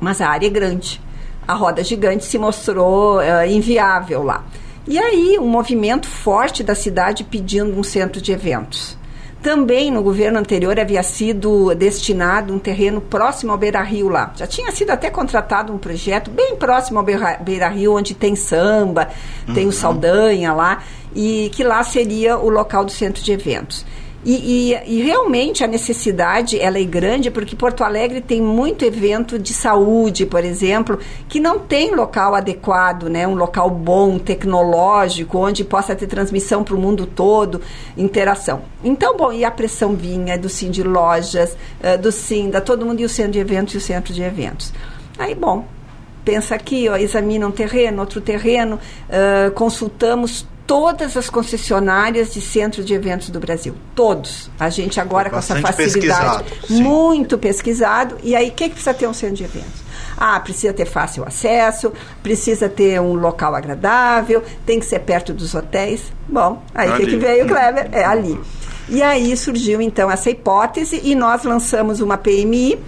Mas 0.00 0.20
a 0.20 0.28
área 0.28 0.46
é 0.46 0.50
grande. 0.50 1.00
A 1.46 1.54
roda 1.54 1.84
gigante 1.84 2.24
se 2.24 2.38
mostrou 2.38 3.18
ah, 3.18 3.46
inviável 3.46 4.22
lá. 4.22 4.44
E 4.86 4.98
aí, 4.98 5.38
um 5.38 5.46
movimento 5.46 6.08
forte 6.08 6.62
da 6.62 6.74
cidade 6.74 7.22
pedindo 7.22 7.78
um 7.78 7.82
centro 7.82 8.20
de 8.20 8.32
eventos. 8.32 8.98
Também 9.42 9.90
no 9.90 10.02
governo 10.02 10.38
anterior 10.38 10.78
havia 10.78 11.02
sido 11.02 11.74
destinado 11.74 12.52
um 12.52 12.58
terreno 12.58 13.00
próximo 13.00 13.52
ao 13.52 13.58
Beira 13.58 13.82
Rio 13.82 14.08
lá. 14.08 14.32
Já 14.36 14.46
tinha 14.46 14.70
sido 14.70 14.90
até 14.90 15.08
contratado 15.08 15.72
um 15.72 15.78
projeto 15.78 16.30
bem 16.30 16.56
próximo 16.56 16.98
ao 16.98 17.04
Beira 17.04 17.68
Rio, 17.68 17.96
onde 17.96 18.14
tem 18.14 18.36
samba, 18.36 19.08
uhum. 19.48 19.54
tem 19.54 19.66
o 19.66 19.72
Saldanha 19.72 20.52
lá, 20.52 20.82
e 21.14 21.50
que 21.54 21.64
lá 21.64 21.82
seria 21.82 22.36
o 22.36 22.50
local 22.50 22.84
do 22.84 22.92
centro 22.92 23.22
de 23.22 23.32
eventos. 23.32 23.86
E, 24.22 24.74
e, 24.74 24.98
e, 24.98 25.02
realmente 25.02 25.64
a 25.64 25.66
necessidade 25.66 26.60
ela 26.60 26.78
é 26.78 26.84
grande 26.84 27.30
porque 27.30 27.56
Porto 27.56 27.82
Alegre 27.82 28.20
tem 28.20 28.42
muito 28.42 28.84
evento 28.84 29.38
de 29.38 29.54
saúde, 29.54 30.26
por 30.26 30.44
exemplo, 30.44 30.98
que 31.26 31.40
não 31.40 31.58
tem 31.58 31.94
local 31.94 32.34
adequado, 32.34 33.04
né? 33.04 33.26
um 33.26 33.34
local 33.34 33.70
bom, 33.70 34.18
tecnológico, 34.18 35.38
onde 35.38 35.64
possa 35.64 35.96
ter 35.96 36.06
transmissão 36.06 36.62
para 36.62 36.74
o 36.74 36.78
mundo 36.78 37.06
todo, 37.06 37.62
interação. 37.96 38.60
Então, 38.84 39.16
bom, 39.16 39.32
e 39.32 39.42
a 39.42 39.50
pressão 39.50 39.94
vinha 39.94 40.36
do 40.36 40.50
Sim 40.50 40.70
de 40.70 40.82
Lojas, 40.82 41.56
uh, 41.82 41.96
do 41.96 42.12
Sinda, 42.12 42.60
todo 42.60 42.84
mundo 42.84 43.00
e 43.00 43.06
o 43.06 43.08
centro 43.08 43.32
de 43.32 43.38
eventos 43.38 43.72
e 43.72 43.78
o 43.78 43.80
centro 43.80 44.12
de 44.12 44.22
eventos. 44.22 44.70
Aí, 45.18 45.34
bom, 45.34 45.64
pensa 46.26 46.54
aqui, 46.54 46.90
ó, 46.90 46.96
examina 46.96 47.46
um 47.46 47.50
terreno, 47.50 48.00
outro 48.00 48.20
terreno, 48.20 48.78
uh, 49.08 49.50
consultamos 49.52 50.46
todas 50.70 51.16
as 51.16 51.28
concessionárias 51.28 52.32
de 52.32 52.40
centro 52.40 52.84
de 52.84 52.94
eventos 52.94 53.28
do 53.30 53.40
Brasil. 53.40 53.74
Todos. 53.92 54.48
A 54.56 54.70
gente 54.70 55.00
agora 55.00 55.28
com 55.28 55.36
essa 55.36 55.56
facilidade. 55.56 56.44
Pesquisado, 56.44 56.82
muito 56.84 57.36
pesquisado. 57.36 58.16
E 58.22 58.36
aí, 58.36 58.50
o 58.50 58.52
que, 58.52 58.68
que 58.68 58.74
precisa 58.74 58.94
ter 58.94 59.08
um 59.08 59.12
centro 59.12 59.34
de 59.34 59.42
eventos? 59.42 59.82
Ah, 60.16 60.38
precisa 60.38 60.72
ter 60.72 60.84
fácil 60.84 61.24
acesso, 61.26 61.92
precisa 62.22 62.68
ter 62.68 63.00
um 63.00 63.14
local 63.14 63.56
agradável, 63.56 64.44
tem 64.64 64.78
que 64.78 64.86
ser 64.86 65.00
perto 65.00 65.32
dos 65.32 65.56
hotéis. 65.56 66.12
Bom, 66.28 66.62
aí 66.72 66.88
o 66.88 66.96
que, 66.98 67.16
veio, 67.16 67.48
Kleber? 67.48 67.88
É 67.90 68.04
ali. 68.04 68.38
E 68.88 69.02
aí 69.02 69.36
surgiu 69.36 69.82
então 69.82 70.08
essa 70.08 70.30
hipótese 70.30 71.00
e 71.02 71.16
nós 71.16 71.42
lançamos 71.42 72.00
uma 72.00 72.16
PMI 72.16 72.78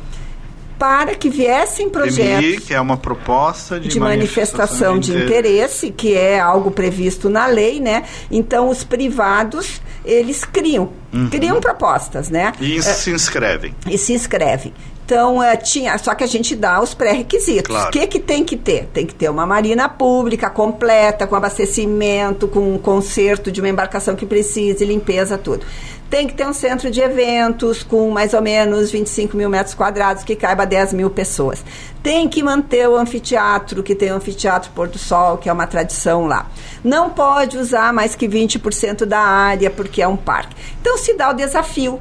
para 0.79 1.14
que 1.14 1.29
viessem 1.29 1.88
projetos. 1.88 2.45
PMI, 2.45 2.61
que 2.61 2.75
é 2.75 2.81
uma 2.81 2.97
proposta 2.97 3.79
de, 3.79 3.88
de 3.88 4.00
manifestação, 4.00 4.95
manifestação 4.95 4.99
de, 4.99 5.12
de 5.12 5.25
interesse, 5.25 5.91
que 5.91 6.14
é 6.14 6.41
algo 6.41 6.71
previsto 6.71 7.29
na 7.29 7.47
lei, 7.47 7.81
né? 7.81 8.05
Então, 8.31 8.69
os 8.69 8.85
privados, 8.85 9.81
eles 10.05 10.45
criam, 10.45 10.93
uhum. 11.12 11.29
criam 11.31 11.61
propostas, 11.61 12.31
né? 12.31 12.52
E 12.61 12.83
se 12.83 13.11
inscrevem. 13.11 13.75
E 13.88 13.97
se 13.97 14.12
inscrevem. 14.12 14.73
Então, 15.05 15.43
é, 15.43 15.57
tinha, 15.57 15.97
só 15.99 16.15
que 16.15 16.25
a 16.25 16.27
gente 16.27 16.55
dá 16.55 16.81
os 16.81 16.95
pré-requisitos. 16.95 17.71
O 17.71 17.79
claro. 17.79 17.91
que, 17.91 18.07
que 18.07 18.21
tem 18.21 18.45
que 18.45 18.57
ter? 18.57 18.87
Tem 18.93 19.05
que 19.05 19.15
ter 19.15 19.29
uma 19.29 19.45
marina 19.45 19.89
pública 19.89 20.49
completa, 20.49 21.27
com 21.27 21.35
abastecimento, 21.35 22.49
com 22.49 22.75
um 22.75 22.79
conserto 22.79 23.51
de 23.51 23.61
uma 23.61 23.69
embarcação 23.69 24.15
que 24.15 24.25
precise, 24.25 24.85
limpeza, 24.85 25.37
tudo 25.37 25.67
tem 26.13 26.27
que 26.27 26.35
ter 26.35 26.47
um 26.47 26.53
centro 26.53 26.91
de 26.91 27.01
eventos 27.01 27.83
com 27.83 28.11
mais 28.11 28.35
ou 28.35 28.43
menos 28.43 28.91
25 28.91 29.35
mil 29.35 29.49
metros 29.49 29.75
quadrados, 29.75 30.23
que 30.23 30.37
caiba 30.37 30.67
10 30.67 30.93
mil 30.93 31.09
pessoas. 31.09 31.65
Tem 32.03 32.29
que 32.29 32.43
manter 32.43 32.87
o 32.87 32.99
anfiteatro, 32.99 33.83
que 33.83 33.95
tem 33.95 34.13
o 34.13 34.17
anfiteatro 34.17 34.71
Pôr 34.75 34.89
do 34.89 34.99
Sol, 34.99 35.39
que 35.39 35.49
é 35.49 35.53
uma 35.53 35.67
tradição 35.67 36.27
lá. 36.27 36.51
Não 36.85 37.09
pode 37.09 37.57
usar 37.57 37.95
mais 37.95 38.15
que 38.15 38.29
20% 38.29 39.07
da 39.07 39.21
área, 39.21 39.71
porque 39.71 40.03
é 40.03 40.07
um 40.07 40.19
parque. 40.19 40.55
Então 40.83 40.99
se 40.99 41.15
dá 41.15 41.31
o 41.31 41.33
desafio 41.33 41.99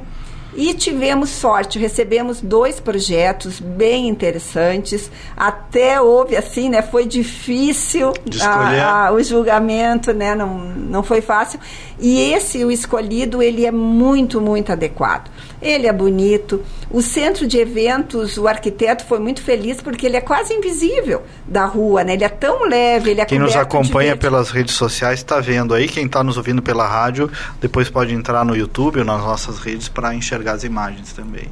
e 0.54 0.74
tivemos 0.74 1.30
sorte, 1.30 1.78
recebemos 1.78 2.40
dois 2.40 2.78
projetos 2.78 3.58
bem 3.58 4.08
interessantes. 4.08 5.10
Até 5.36 6.00
houve 6.00 6.36
assim, 6.36 6.68
né? 6.68 6.82
Foi 6.82 7.06
difícil 7.06 8.12
a, 8.42 9.06
a, 9.06 9.12
o 9.12 9.22
julgamento, 9.22 10.12
né? 10.12 10.34
Não, 10.34 10.58
não 10.58 11.02
foi 11.02 11.20
fácil. 11.20 11.58
E 12.02 12.32
esse, 12.32 12.64
o 12.64 12.70
escolhido, 12.72 13.40
ele 13.40 13.64
é 13.64 13.70
muito, 13.70 14.40
muito 14.40 14.72
adequado. 14.72 15.30
Ele 15.62 15.86
é 15.86 15.92
bonito. 15.92 16.60
O 16.90 17.00
centro 17.00 17.46
de 17.46 17.58
eventos, 17.58 18.36
o 18.36 18.48
arquiteto 18.48 19.04
foi 19.04 19.20
muito 19.20 19.40
feliz 19.40 19.80
porque 19.80 20.06
ele 20.06 20.16
é 20.16 20.20
quase 20.20 20.52
invisível 20.52 21.22
da 21.46 21.64
rua, 21.64 22.02
né? 22.02 22.14
Ele 22.14 22.24
é 22.24 22.28
tão 22.28 22.64
leve, 22.64 23.12
ele 23.12 23.20
é 23.20 23.24
Quem 23.24 23.38
nos 23.38 23.54
acompanha 23.54 24.16
pelas 24.16 24.50
redes 24.50 24.74
sociais 24.74 25.20
está 25.20 25.38
vendo 25.38 25.72
aí. 25.72 25.86
Quem 25.86 26.06
está 26.06 26.24
nos 26.24 26.36
ouvindo 26.36 26.60
pela 26.60 26.88
rádio, 26.88 27.30
depois 27.60 27.88
pode 27.88 28.12
entrar 28.12 28.44
no 28.44 28.56
YouTube 28.56 28.98
ou 28.98 29.04
nas 29.04 29.20
nossas 29.20 29.60
redes 29.60 29.88
para 29.88 30.12
enxergar 30.12 30.54
as 30.54 30.64
imagens 30.64 31.12
também. 31.12 31.48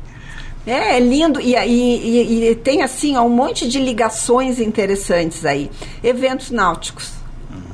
É, 0.67 0.97
é 0.97 1.01
lindo 1.01 1.41
e, 1.41 1.55
e, 1.55 2.51
e, 2.51 2.55
tem 2.57 2.83
assim 2.83 3.17
ó, 3.17 3.23
um 3.23 3.31
monte 3.31 3.69
de 3.69 3.79
ligações 3.79 4.59
interessantes 4.59 5.45
aí. 5.45 5.71
Eventos 6.03 6.51
náuticos 6.51 7.20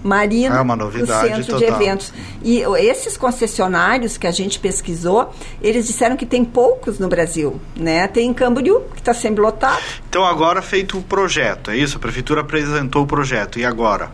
marina, 0.06 0.56
é 0.56 0.60
uma 0.60 0.76
novidade 0.76 1.28
centro 1.28 1.54
total. 1.54 1.58
de 1.58 1.64
eventos. 1.64 2.12
E 2.42 2.60
esses 2.78 3.16
concessionários 3.16 4.16
que 4.16 4.26
a 4.26 4.30
gente 4.30 4.58
pesquisou, 4.58 5.32
eles 5.60 5.86
disseram 5.86 6.16
que 6.16 6.25
tem 6.25 6.44
poucos 6.44 6.98
no 6.98 7.08
Brasil, 7.08 7.60
né? 7.76 8.06
Tem 8.08 8.28
em 8.28 8.34
Camboriú, 8.34 8.80
que 8.94 9.00
está 9.00 9.12
sempre 9.12 9.42
lotado. 9.42 9.82
Então 10.08 10.25
agora 10.25 10.62
feito 10.62 10.98
o 10.98 11.02
projeto, 11.02 11.70
é 11.70 11.76
isso? 11.76 11.96
A 11.96 12.00
prefeitura 12.00 12.40
apresentou 12.42 13.02
o 13.02 13.06
projeto, 13.06 13.58
e 13.58 13.64
agora? 13.64 14.10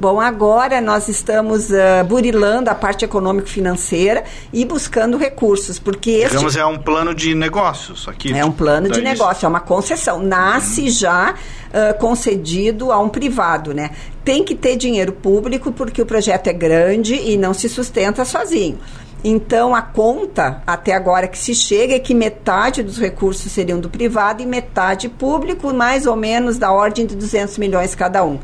Bom, 0.00 0.18
agora 0.18 0.80
nós 0.80 1.08
estamos 1.08 1.68
uh, 1.68 2.02
burilando 2.06 2.70
a 2.70 2.74
parte 2.74 3.04
econômico-financeira 3.04 4.24
e 4.50 4.64
buscando 4.64 5.18
recursos, 5.18 5.78
porque 5.78 6.10
este... 6.12 6.30
Digamos, 6.30 6.56
é 6.56 6.64
um 6.64 6.78
plano 6.78 7.14
de 7.14 7.34
negócios 7.34 8.08
aqui. 8.08 8.32
É 8.32 8.42
um 8.42 8.50
plano 8.50 8.88
de 8.88 9.02
negócio, 9.02 9.44
é 9.44 9.48
uma 9.50 9.60
concessão. 9.60 10.18
Nasce 10.22 10.84
hum. 10.84 10.88
já 10.88 11.34
uh, 11.34 11.98
concedido 11.98 12.90
a 12.90 12.98
um 12.98 13.10
privado, 13.10 13.74
né? 13.74 13.90
Tem 14.24 14.42
que 14.42 14.54
ter 14.54 14.74
dinheiro 14.76 15.12
público 15.12 15.70
porque 15.70 16.00
o 16.00 16.06
projeto 16.06 16.46
é 16.46 16.54
grande 16.54 17.14
e 17.16 17.36
não 17.36 17.52
se 17.52 17.68
sustenta 17.68 18.24
sozinho. 18.24 18.78
Então, 19.22 19.74
a 19.74 19.82
conta, 19.82 20.62
até 20.66 20.94
agora 20.94 21.28
que 21.28 21.36
se 21.36 21.54
chega, 21.54 21.96
é 21.96 21.98
que 21.98 22.14
metade 22.14 22.82
dos 22.82 22.96
recursos 22.96 23.52
seriam 23.52 23.78
do 23.78 23.90
privado 23.90 24.42
e 24.42 24.46
metade 24.46 25.10
público, 25.10 25.74
mais 25.74 26.06
ou 26.06 26.16
menos 26.16 26.56
da 26.56 26.72
ordem 26.72 27.04
de 27.04 27.14
200 27.14 27.58
milhões 27.58 27.94
cada 27.94 28.24
um 28.24 28.38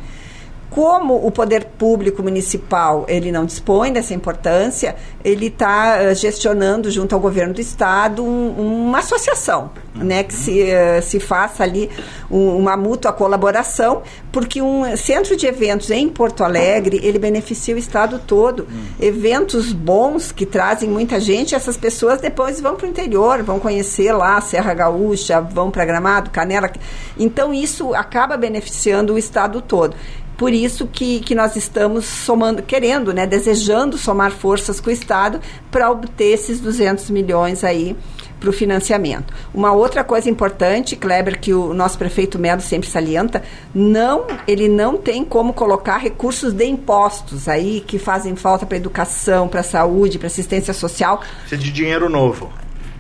como 0.77 1.27
o 1.27 1.31
poder 1.31 1.65
público 1.79 2.23
municipal 2.23 3.07
ele 3.09 3.33
não 3.33 3.47
dispõe 3.47 3.91
dessa 3.91 4.13
importância, 4.13 4.95
ele 5.25 5.47
está 5.47 6.01
uh, 6.03 6.15
gestionando 6.15 6.91
junto 6.91 7.15
ao 7.15 7.21
governo 7.21 7.55
do 7.55 7.63
estado 7.63 8.23
um, 8.23 8.87
uma 8.89 8.99
associação, 8.99 9.71
né, 9.95 10.23
que 10.23 10.35
se, 10.35 10.65
uh, 10.65 11.03
se 11.03 11.19
faça 11.19 11.63
ali 11.63 11.89
um, 12.31 12.59
uma 12.59 12.77
mútua 12.77 13.11
colaboração, 13.11 14.03
porque 14.31 14.61
um 14.61 14.95
centro 14.99 15.35
de 15.35 15.47
eventos 15.47 15.91
em 15.91 16.11
Porto 16.11 16.45
Alegre 16.45 17.01
ele 17.03 17.19
beneficia 17.19 17.75
o 17.75 17.79
estado 17.79 18.19
todo, 18.27 18.69
eventos 19.01 19.73
bons 19.73 20.31
que 20.31 20.45
trazem 20.45 20.91
muita 20.91 21.19
gente, 21.19 21.55
essas 21.55 21.79
pessoas 21.79 22.21
depois 22.21 22.61
vão 22.61 22.77
para 22.77 22.85
o 22.85 22.91
interior, 22.91 23.43
vão 23.43 23.59
conhecer 23.59 24.13
lá 24.13 24.39
Serra 24.43 24.75
Gaúcha, 24.75 25.41
vão 25.41 25.71
para 25.71 25.87
Gramado, 25.87 26.29
Canela, 26.29 26.71
então 27.19 27.55
isso 27.55 27.95
acaba 27.95 28.37
beneficiando 28.37 29.15
o 29.15 29.19
estado 29.19 29.63
todo. 29.63 29.97
Por 30.37 30.53
isso 30.53 30.87
que, 30.87 31.21
que 31.21 31.35
nós 31.35 31.57
estamos 31.57 32.05
somando, 32.05 32.63
querendo, 32.63 33.13
né, 33.13 33.27
desejando 33.27 33.97
somar 33.97 34.31
forças 34.31 34.81
com 34.81 34.91
o 34.91 34.93
Estado 34.93 35.41
para 35.71 35.91
obter 35.91 36.33
esses 36.33 36.61
200 36.61 37.09
milhões 37.11 37.65
aí 37.65 37.97
para 38.39 38.51
o 38.51 38.53
financiamento. 38.53 39.33
Uma 39.55 39.73
outra 39.73 40.05
coisa 40.05 40.29
importante, 40.29 40.95
Kleber, 40.95 41.41
que 41.41 41.55
o 41.55 41.73
nosso 41.73 41.97
prefeito 41.97 42.39
Melo 42.39 42.61
sempre 42.61 42.89
salienta, 42.89 43.43
não, 43.75 44.27
ele 44.47 44.69
não 44.69 44.97
tem 44.97 45.25
como 45.25 45.53
colocar 45.53 45.97
recursos 45.97 46.53
de 46.53 46.67
impostos 46.67 47.49
aí 47.49 47.83
que 47.87 47.99
fazem 47.99 48.37
falta 48.37 48.67
para 48.67 48.77
educação, 48.77 49.49
para 49.49 49.63
saúde, 49.63 50.19
para 50.19 50.27
assistência 50.27 50.75
social. 50.75 51.23
Precisa 51.41 51.61
de 51.61 51.73
dinheiro 51.73 52.09
novo. 52.09 52.53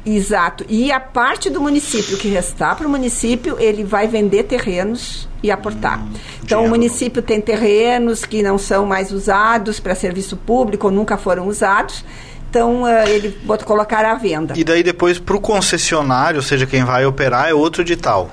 Exato. 0.07 0.65
E 0.69 0.93
a 0.93 1.01
parte 1.01 1.51
do 1.51 1.61
município 1.61 2.17
que 2.17 2.29
restar 2.29 2.77
para 2.77 2.87
o 2.87 2.91
município, 2.91 3.57
ele 3.59 3.83
vai 3.83 4.07
vender 4.07 4.45
terrenos 4.45 5.29
e 5.47 5.51
aportar. 5.51 6.05
Então, 6.43 6.65
o 6.65 6.69
município 6.69 7.23
tem 7.23 7.41
terrenos 7.41 8.25
que 8.25 8.43
não 8.43 8.59
são 8.59 8.85
mais 8.85 9.13
usados 9.13 9.81
para 9.81 9.95
serviço 9.95 10.37
público 10.37 10.87
ou 10.87 10.93
nunca 10.93 11.17
foram 11.17 11.47
usados. 11.47 12.05
Então, 12.51 12.83
uh, 12.83 13.09
ele 13.09 13.31
pode 13.47 13.65
colocar 13.65 14.05
à 14.05 14.15
venda. 14.15 14.55
E 14.57 14.65
daí 14.65 14.83
depois 14.83 15.19
para 15.19 15.37
o 15.37 15.41
concessionário, 15.41 16.39
ou 16.39 16.43
seja, 16.43 16.67
quem 16.67 16.85
vai 16.85 17.05
operar, 17.07 17.49
é 17.49 17.55
outro 17.55 17.83
edital. 17.83 18.31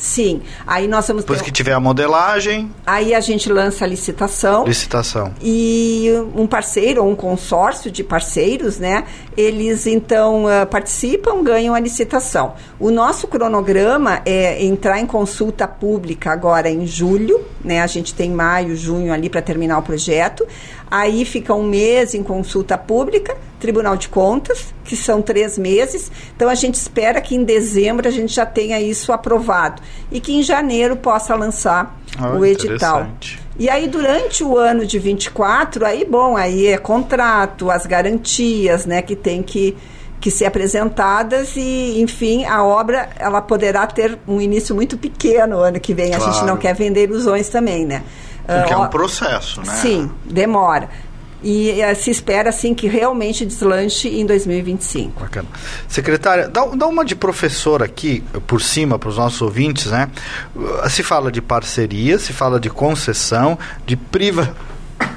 Sim. 0.00 0.40
Aí 0.66 0.88
nós 0.88 1.06
vamos 1.06 1.24
Depois 1.24 1.40
ter... 1.40 1.44
que 1.44 1.52
tiver 1.52 1.74
a 1.74 1.78
modelagem. 1.78 2.70
Aí 2.86 3.14
a 3.14 3.20
gente 3.20 3.52
lança 3.52 3.84
a 3.84 3.88
licitação. 3.88 4.64
Licitação. 4.64 5.34
E 5.42 6.08
um 6.34 6.46
parceiro 6.46 7.04
ou 7.04 7.10
um 7.10 7.14
consórcio 7.14 7.90
de 7.90 8.02
parceiros, 8.02 8.78
né? 8.78 9.04
Eles 9.36 9.86
então 9.86 10.46
uh, 10.46 10.66
participam, 10.66 11.42
ganham 11.42 11.74
a 11.74 11.80
licitação. 11.80 12.54
O 12.78 12.90
nosso 12.90 13.28
cronograma 13.28 14.22
é 14.24 14.64
entrar 14.64 14.98
em 14.98 15.06
consulta 15.06 15.68
pública 15.68 16.30
agora 16.32 16.70
em 16.70 16.86
julho, 16.86 17.44
né? 17.62 17.82
A 17.82 17.86
gente 17.86 18.14
tem 18.14 18.30
maio, 18.30 18.74
junho 18.74 19.12
ali 19.12 19.28
para 19.28 19.42
terminar 19.42 19.76
o 19.78 19.82
projeto. 19.82 20.48
Aí 20.90 21.26
fica 21.26 21.54
um 21.54 21.62
mês 21.62 22.14
em 22.14 22.22
consulta 22.22 22.78
pública, 22.78 23.36
Tribunal 23.60 23.96
de 23.96 24.08
Contas, 24.08 24.74
que 24.84 24.96
são 24.96 25.22
três 25.22 25.56
meses. 25.56 26.10
Então 26.34 26.48
a 26.48 26.54
gente 26.54 26.74
espera 26.74 27.20
que 27.20 27.36
em 27.36 27.44
dezembro 27.44 28.08
a 28.08 28.10
gente 28.10 28.34
já 28.34 28.46
tenha 28.46 28.80
isso 28.80 29.12
aprovado 29.12 29.80
e 30.10 30.18
que 30.18 30.32
em 30.32 30.42
janeiro 30.42 30.96
possa 30.96 31.34
lançar 31.34 31.96
ah, 32.18 32.30
o 32.30 32.44
edital. 32.44 33.06
E 33.58 33.68
aí, 33.68 33.86
durante 33.86 34.42
o 34.42 34.56
ano 34.56 34.86
de 34.86 34.98
24, 34.98 35.84
aí, 35.84 36.04
bom, 36.04 36.36
aí 36.36 36.68
é 36.68 36.78
contrato, 36.78 37.70
as 37.70 37.84
garantias, 37.84 38.86
né, 38.86 39.02
que 39.02 39.14
tem 39.14 39.42
que, 39.42 39.76
que 40.18 40.30
ser 40.30 40.46
apresentadas 40.46 41.56
e, 41.56 42.00
enfim, 42.00 42.46
a 42.46 42.64
obra, 42.64 43.10
ela 43.18 43.42
poderá 43.42 43.86
ter 43.86 44.18
um 44.26 44.40
início 44.40 44.74
muito 44.74 44.96
pequeno 44.96 45.58
ano 45.58 45.78
que 45.78 45.92
vem. 45.92 46.10
Claro. 46.10 46.24
A 46.24 46.32
gente 46.32 46.44
não 46.46 46.56
quer 46.56 46.74
vender 46.74 47.04
ilusões 47.04 47.50
também, 47.50 47.84
né? 47.84 48.02
Porque 48.46 48.72
uh, 48.72 48.78
é 48.78 48.78
um 48.78 48.88
processo, 48.88 49.60
né? 49.60 49.74
Sim, 49.74 50.10
demora 50.24 50.88
e 51.42 51.80
uh, 51.82 51.94
se 51.96 52.10
espera 52.10 52.50
assim 52.50 52.74
que 52.74 52.86
realmente 52.86 53.44
deslanche 53.44 54.08
em 54.08 54.26
2025. 54.26 55.20
Bacana. 55.20 55.48
Secretária, 55.88 56.48
dá, 56.48 56.64
dá 56.66 56.86
uma 56.86 57.04
de 57.04 57.14
professor 57.14 57.82
aqui 57.82 58.22
por 58.46 58.60
cima 58.60 58.98
para 58.98 59.08
os 59.08 59.16
nossos 59.16 59.40
ouvintes, 59.42 59.86
né? 59.86 60.10
Se 60.88 61.02
fala 61.02 61.30
de 61.30 61.40
parceria, 61.40 62.18
se 62.18 62.32
fala 62.32 62.60
de 62.60 62.70
concessão, 62.70 63.58
de 63.86 63.96
priva 63.96 64.54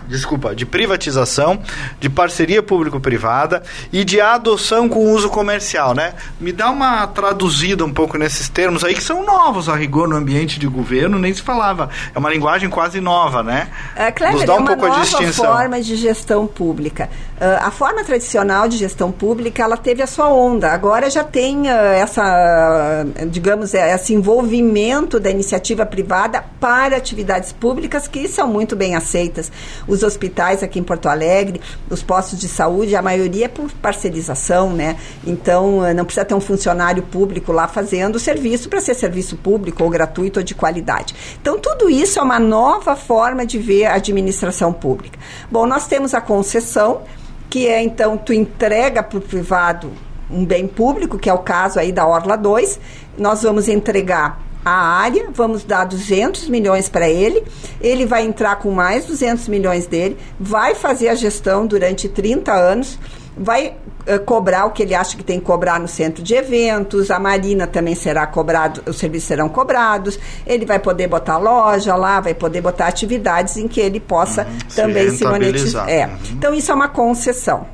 desculpa, 0.08 0.56
de 0.56 0.66
privatização, 0.66 1.60
de 2.00 2.10
parceria 2.10 2.62
público-privada 2.62 3.64
e 3.92 4.04
de 4.04 4.22
adoção 4.22 4.88
com 4.88 5.12
uso 5.12 5.30
comercial, 5.30 5.94
né? 5.94 6.14
Me 6.40 6.52
dá 6.52 6.70
uma 6.70 7.08
traduzida 7.08 7.84
um 7.84 7.92
pouco 7.92 8.18
nesses 8.18 8.50
termos 8.50 8.84
aí 8.84 8.94
que 8.94 9.04
são 9.04 9.26
novos 9.26 9.68
a 9.68 9.76
rigor 9.76 10.08
no 10.08 10.16
ambiente 10.16 10.60
de 10.60 10.68
governo, 10.68 11.18
nem 11.18 11.34
se 11.34 11.42
falava. 11.42 11.90
É 12.14 12.20
uma 12.20 12.30
linguagem 12.30 12.70
quase 12.70 13.02
nova, 13.02 13.42
né? 13.42 13.70
É, 13.96 14.12
Cleber, 14.12 14.38
Nos 14.38 14.46
dá 14.46 14.54
um 14.54 14.58
é 14.58 14.60
uma 14.60 14.68
pouco 14.68 14.88
nova 14.88 15.00
a 15.00 15.04
distinção. 15.04 15.46
forma 15.46 15.82
de 15.82 15.96
gestão 15.96 16.48
pública. 16.48 17.10
Uh, 17.38 17.60
a 17.62 17.72
forma 17.72 18.04
tradicional 18.04 18.68
de 18.68 18.78
gestão 18.78 19.12
pública, 19.12 19.64
ela 19.64 19.76
teve 19.76 20.02
a 20.02 20.08
sua 20.08 20.30
onda. 20.30 20.72
Agora 20.72 21.10
já 21.10 21.24
tem 21.24 21.64
uh, 21.64 21.68
essa, 21.68 23.06
digamos, 23.30 23.74
é, 23.74 23.94
esse 23.94 24.14
envolvimento 24.14 25.20
da 25.20 25.30
iniciativa 25.30 25.86
privada 25.86 26.44
para 26.60 26.96
atividades 26.96 27.52
públicas 27.52 28.08
que 28.08 28.28
são 28.28 28.48
muito 28.48 28.76
bem 28.76 28.96
aceitas. 28.96 29.52
Os 29.88 30.04
hospitais 30.04 30.64
aqui 30.64 30.80
em 30.80 30.84
Porto 30.84 31.08
Alegre, 31.08 31.62
os 31.90 32.02
postos 32.04 32.40
de 32.40 32.48
saúde, 32.48 32.96
a 32.96 33.02
maioria 33.02 33.46
é 33.46 33.48
por 33.48 33.72
parcerização, 33.74 34.72
né? 34.72 34.98
Então, 35.26 35.86
eh, 35.86 35.94
não 35.94 36.06
precisa 36.06 36.26
ter 36.26 36.34
um 36.34 36.42
funcionário 36.42 37.04
público 37.04 37.52
lá 37.52 37.68
fazendo 37.68 38.16
o 38.16 38.20
serviço 38.20 38.70
para 38.70 38.80
ser 38.80 38.94
serviço 38.94 39.38
público 39.38 39.84
ou 39.84 39.90
gratuito 39.90 40.40
ou 40.40 40.44
de 40.44 40.56
qualidade. 40.56 41.16
Então, 41.42 41.60
tudo 41.60 41.90
isso 41.90 42.20
é 42.20 42.22
uma 42.22 42.40
nova 42.40 42.96
forma 42.96 43.46
de 43.46 43.58
ver 43.58 43.86
a 43.86 43.96
administração 43.96 44.72
pública. 44.72 45.18
Bom, 45.52 45.66
nós 45.66 45.88
temos 45.88 46.14
a 46.14 46.22
concessão, 46.22 47.02
que 47.50 47.68
é 47.68 47.82
então 47.82 48.18
tu 48.18 48.34
entrega 48.34 49.04
para 49.04 49.18
o 49.18 49.22
privado 49.22 49.92
um 50.30 50.46
bem 50.46 50.68
público, 50.68 51.20
que 51.20 51.30
é 51.30 51.34
o 51.34 51.40
caso 51.40 51.80
aí 51.80 51.92
da 51.92 52.08
Orla 52.08 52.36
2. 52.36 52.80
Nós 53.18 53.44
vamos 53.44 53.68
entregar 53.68 54.42
a 54.64 54.72
área, 54.72 55.28
vamos 55.34 55.64
dar 55.64 55.86
200 55.86 56.48
milhões 56.48 56.88
para 56.88 57.10
ele, 57.10 57.44
ele 57.82 58.06
vai 58.06 58.26
entrar 58.26 58.56
com 58.58 58.72
mais 58.72 59.06
200 59.06 59.48
milhões 59.48 59.88
dele, 59.88 60.18
vai 60.40 60.76
fazer 60.76 61.10
a 61.10 61.16
gestão 61.16 61.66
durante 61.68 62.08
30 62.08 62.54
anos, 62.54 62.98
vai 63.36 63.76
uh, 64.08 64.20
cobrar 64.26 64.66
o 64.66 64.72
que 64.72 64.84
ele 64.84 64.96
acha 64.96 65.18
que 65.18 65.24
tem 65.24 65.40
que 65.40 65.46
cobrar 65.46 65.80
no 65.80 65.88
centro 65.88 66.24
de 66.24 66.34
eventos, 66.36 67.12
a 67.12 67.20
marina 67.20 67.68
também 67.68 67.96
será 67.96 68.26
cobrado, 68.26 68.84
os 68.86 68.98
serviços 68.98 69.28
serão 69.28 69.50
cobrados, 69.50 70.20
ele 70.46 70.66
vai 70.66 70.80
poder 70.80 71.08
botar 71.08 71.38
loja 71.38 71.96
lá, 71.96 72.20
vai 72.20 72.34
poder 72.34 72.62
botar 72.62 72.88
atividades 72.88 73.58
em 73.58 73.68
que 73.68 73.80
ele 73.80 74.00
possa 74.00 74.44
uhum, 74.44 74.58
também 74.76 75.10
se, 75.10 75.18
se 75.18 75.26
monetizar. 75.26 75.90
É. 75.90 76.06
Uhum. 76.06 76.14
Então 76.32 76.54
isso 76.54 76.72
é 76.72 76.76
uma 76.76 76.88
concessão. 76.88 77.66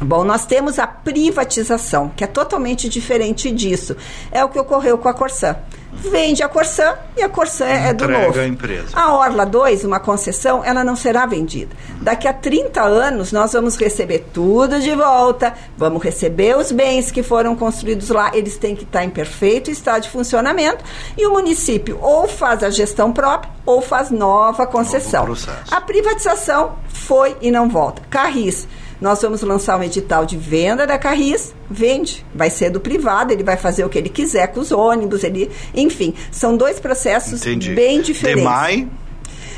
Bom, 0.00 0.24
nós 0.24 0.44
temos 0.44 0.78
a 0.78 0.86
privatização, 0.86 2.10
que 2.14 2.22
é 2.22 2.26
totalmente 2.26 2.88
diferente 2.88 3.50
disso. 3.50 3.96
É 4.30 4.44
o 4.44 4.48
que 4.48 4.58
ocorreu 4.58 4.98
com 4.98 5.08
a 5.08 5.14
Corsã 5.14 5.56
vende 5.96 6.42
a 6.42 6.48
Corsã 6.48 6.94
e 7.16 7.22
a 7.22 7.28
Corsã 7.28 7.64
é 7.64 7.92
do 7.92 8.06
novo. 8.06 8.38
A, 8.38 8.46
empresa. 8.46 8.88
a 8.92 9.14
Orla 9.14 9.46
2, 9.46 9.84
uma 9.84 9.98
concessão, 9.98 10.62
ela 10.64 10.84
não 10.84 10.94
será 10.94 11.26
vendida. 11.26 11.74
Daqui 12.00 12.28
a 12.28 12.32
30 12.32 12.82
anos 12.82 13.32
nós 13.32 13.52
vamos 13.52 13.76
receber 13.76 14.26
tudo 14.32 14.80
de 14.80 14.94
volta, 14.94 15.54
vamos 15.76 16.02
receber 16.02 16.56
os 16.56 16.70
bens 16.70 17.10
que 17.10 17.22
foram 17.22 17.56
construídos 17.56 18.08
lá, 18.10 18.30
eles 18.34 18.56
têm 18.56 18.76
que 18.76 18.84
estar 18.84 19.04
em 19.04 19.10
perfeito 19.10 19.70
estado 19.70 20.02
de 20.02 20.10
funcionamento 20.10 20.84
e 21.16 21.26
o 21.26 21.32
município 21.32 21.98
ou 22.00 22.28
faz 22.28 22.62
a 22.62 22.70
gestão 22.70 23.12
própria 23.12 23.50
ou 23.64 23.80
faz 23.80 24.10
nova 24.10 24.66
concessão. 24.66 25.26
A 25.70 25.80
privatização 25.80 26.76
foi 26.88 27.36
e 27.40 27.50
não 27.50 27.68
volta. 27.68 28.02
Carris 28.10 28.68
nós 29.00 29.20
vamos 29.20 29.42
lançar 29.42 29.78
um 29.78 29.82
edital 29.82 30.24
de 30.24 30.36
venda 30.36 30.86
da 30.86 30.98
Carris, 30.98 31.54
vende, 31.70 32.24
vai 32.34 32.50
ser 32.50 32.70
do 32.70 32.80
privado, 32.80 33.32
ele 33.32 33.44
vai 33.44 33.56
fazer 33.56 33.84
o 33.84 33.88
que 33.88 33.98
ele 33.98 34.08
quiser 34.08 34.48
com 34.48 34.60
os 34.60 34.72
ônibus, 34.72 35.24
ele, 35.24 35.50
enfim, 35.74 36.14
são 36.30 36.56
dois 36.56 36.80
processos 36.80 37.40
Entendi. 37.40 37.74
bem 37.74 38.00
diferentes. 38.00 38.42
DEMAI 38.42 38.88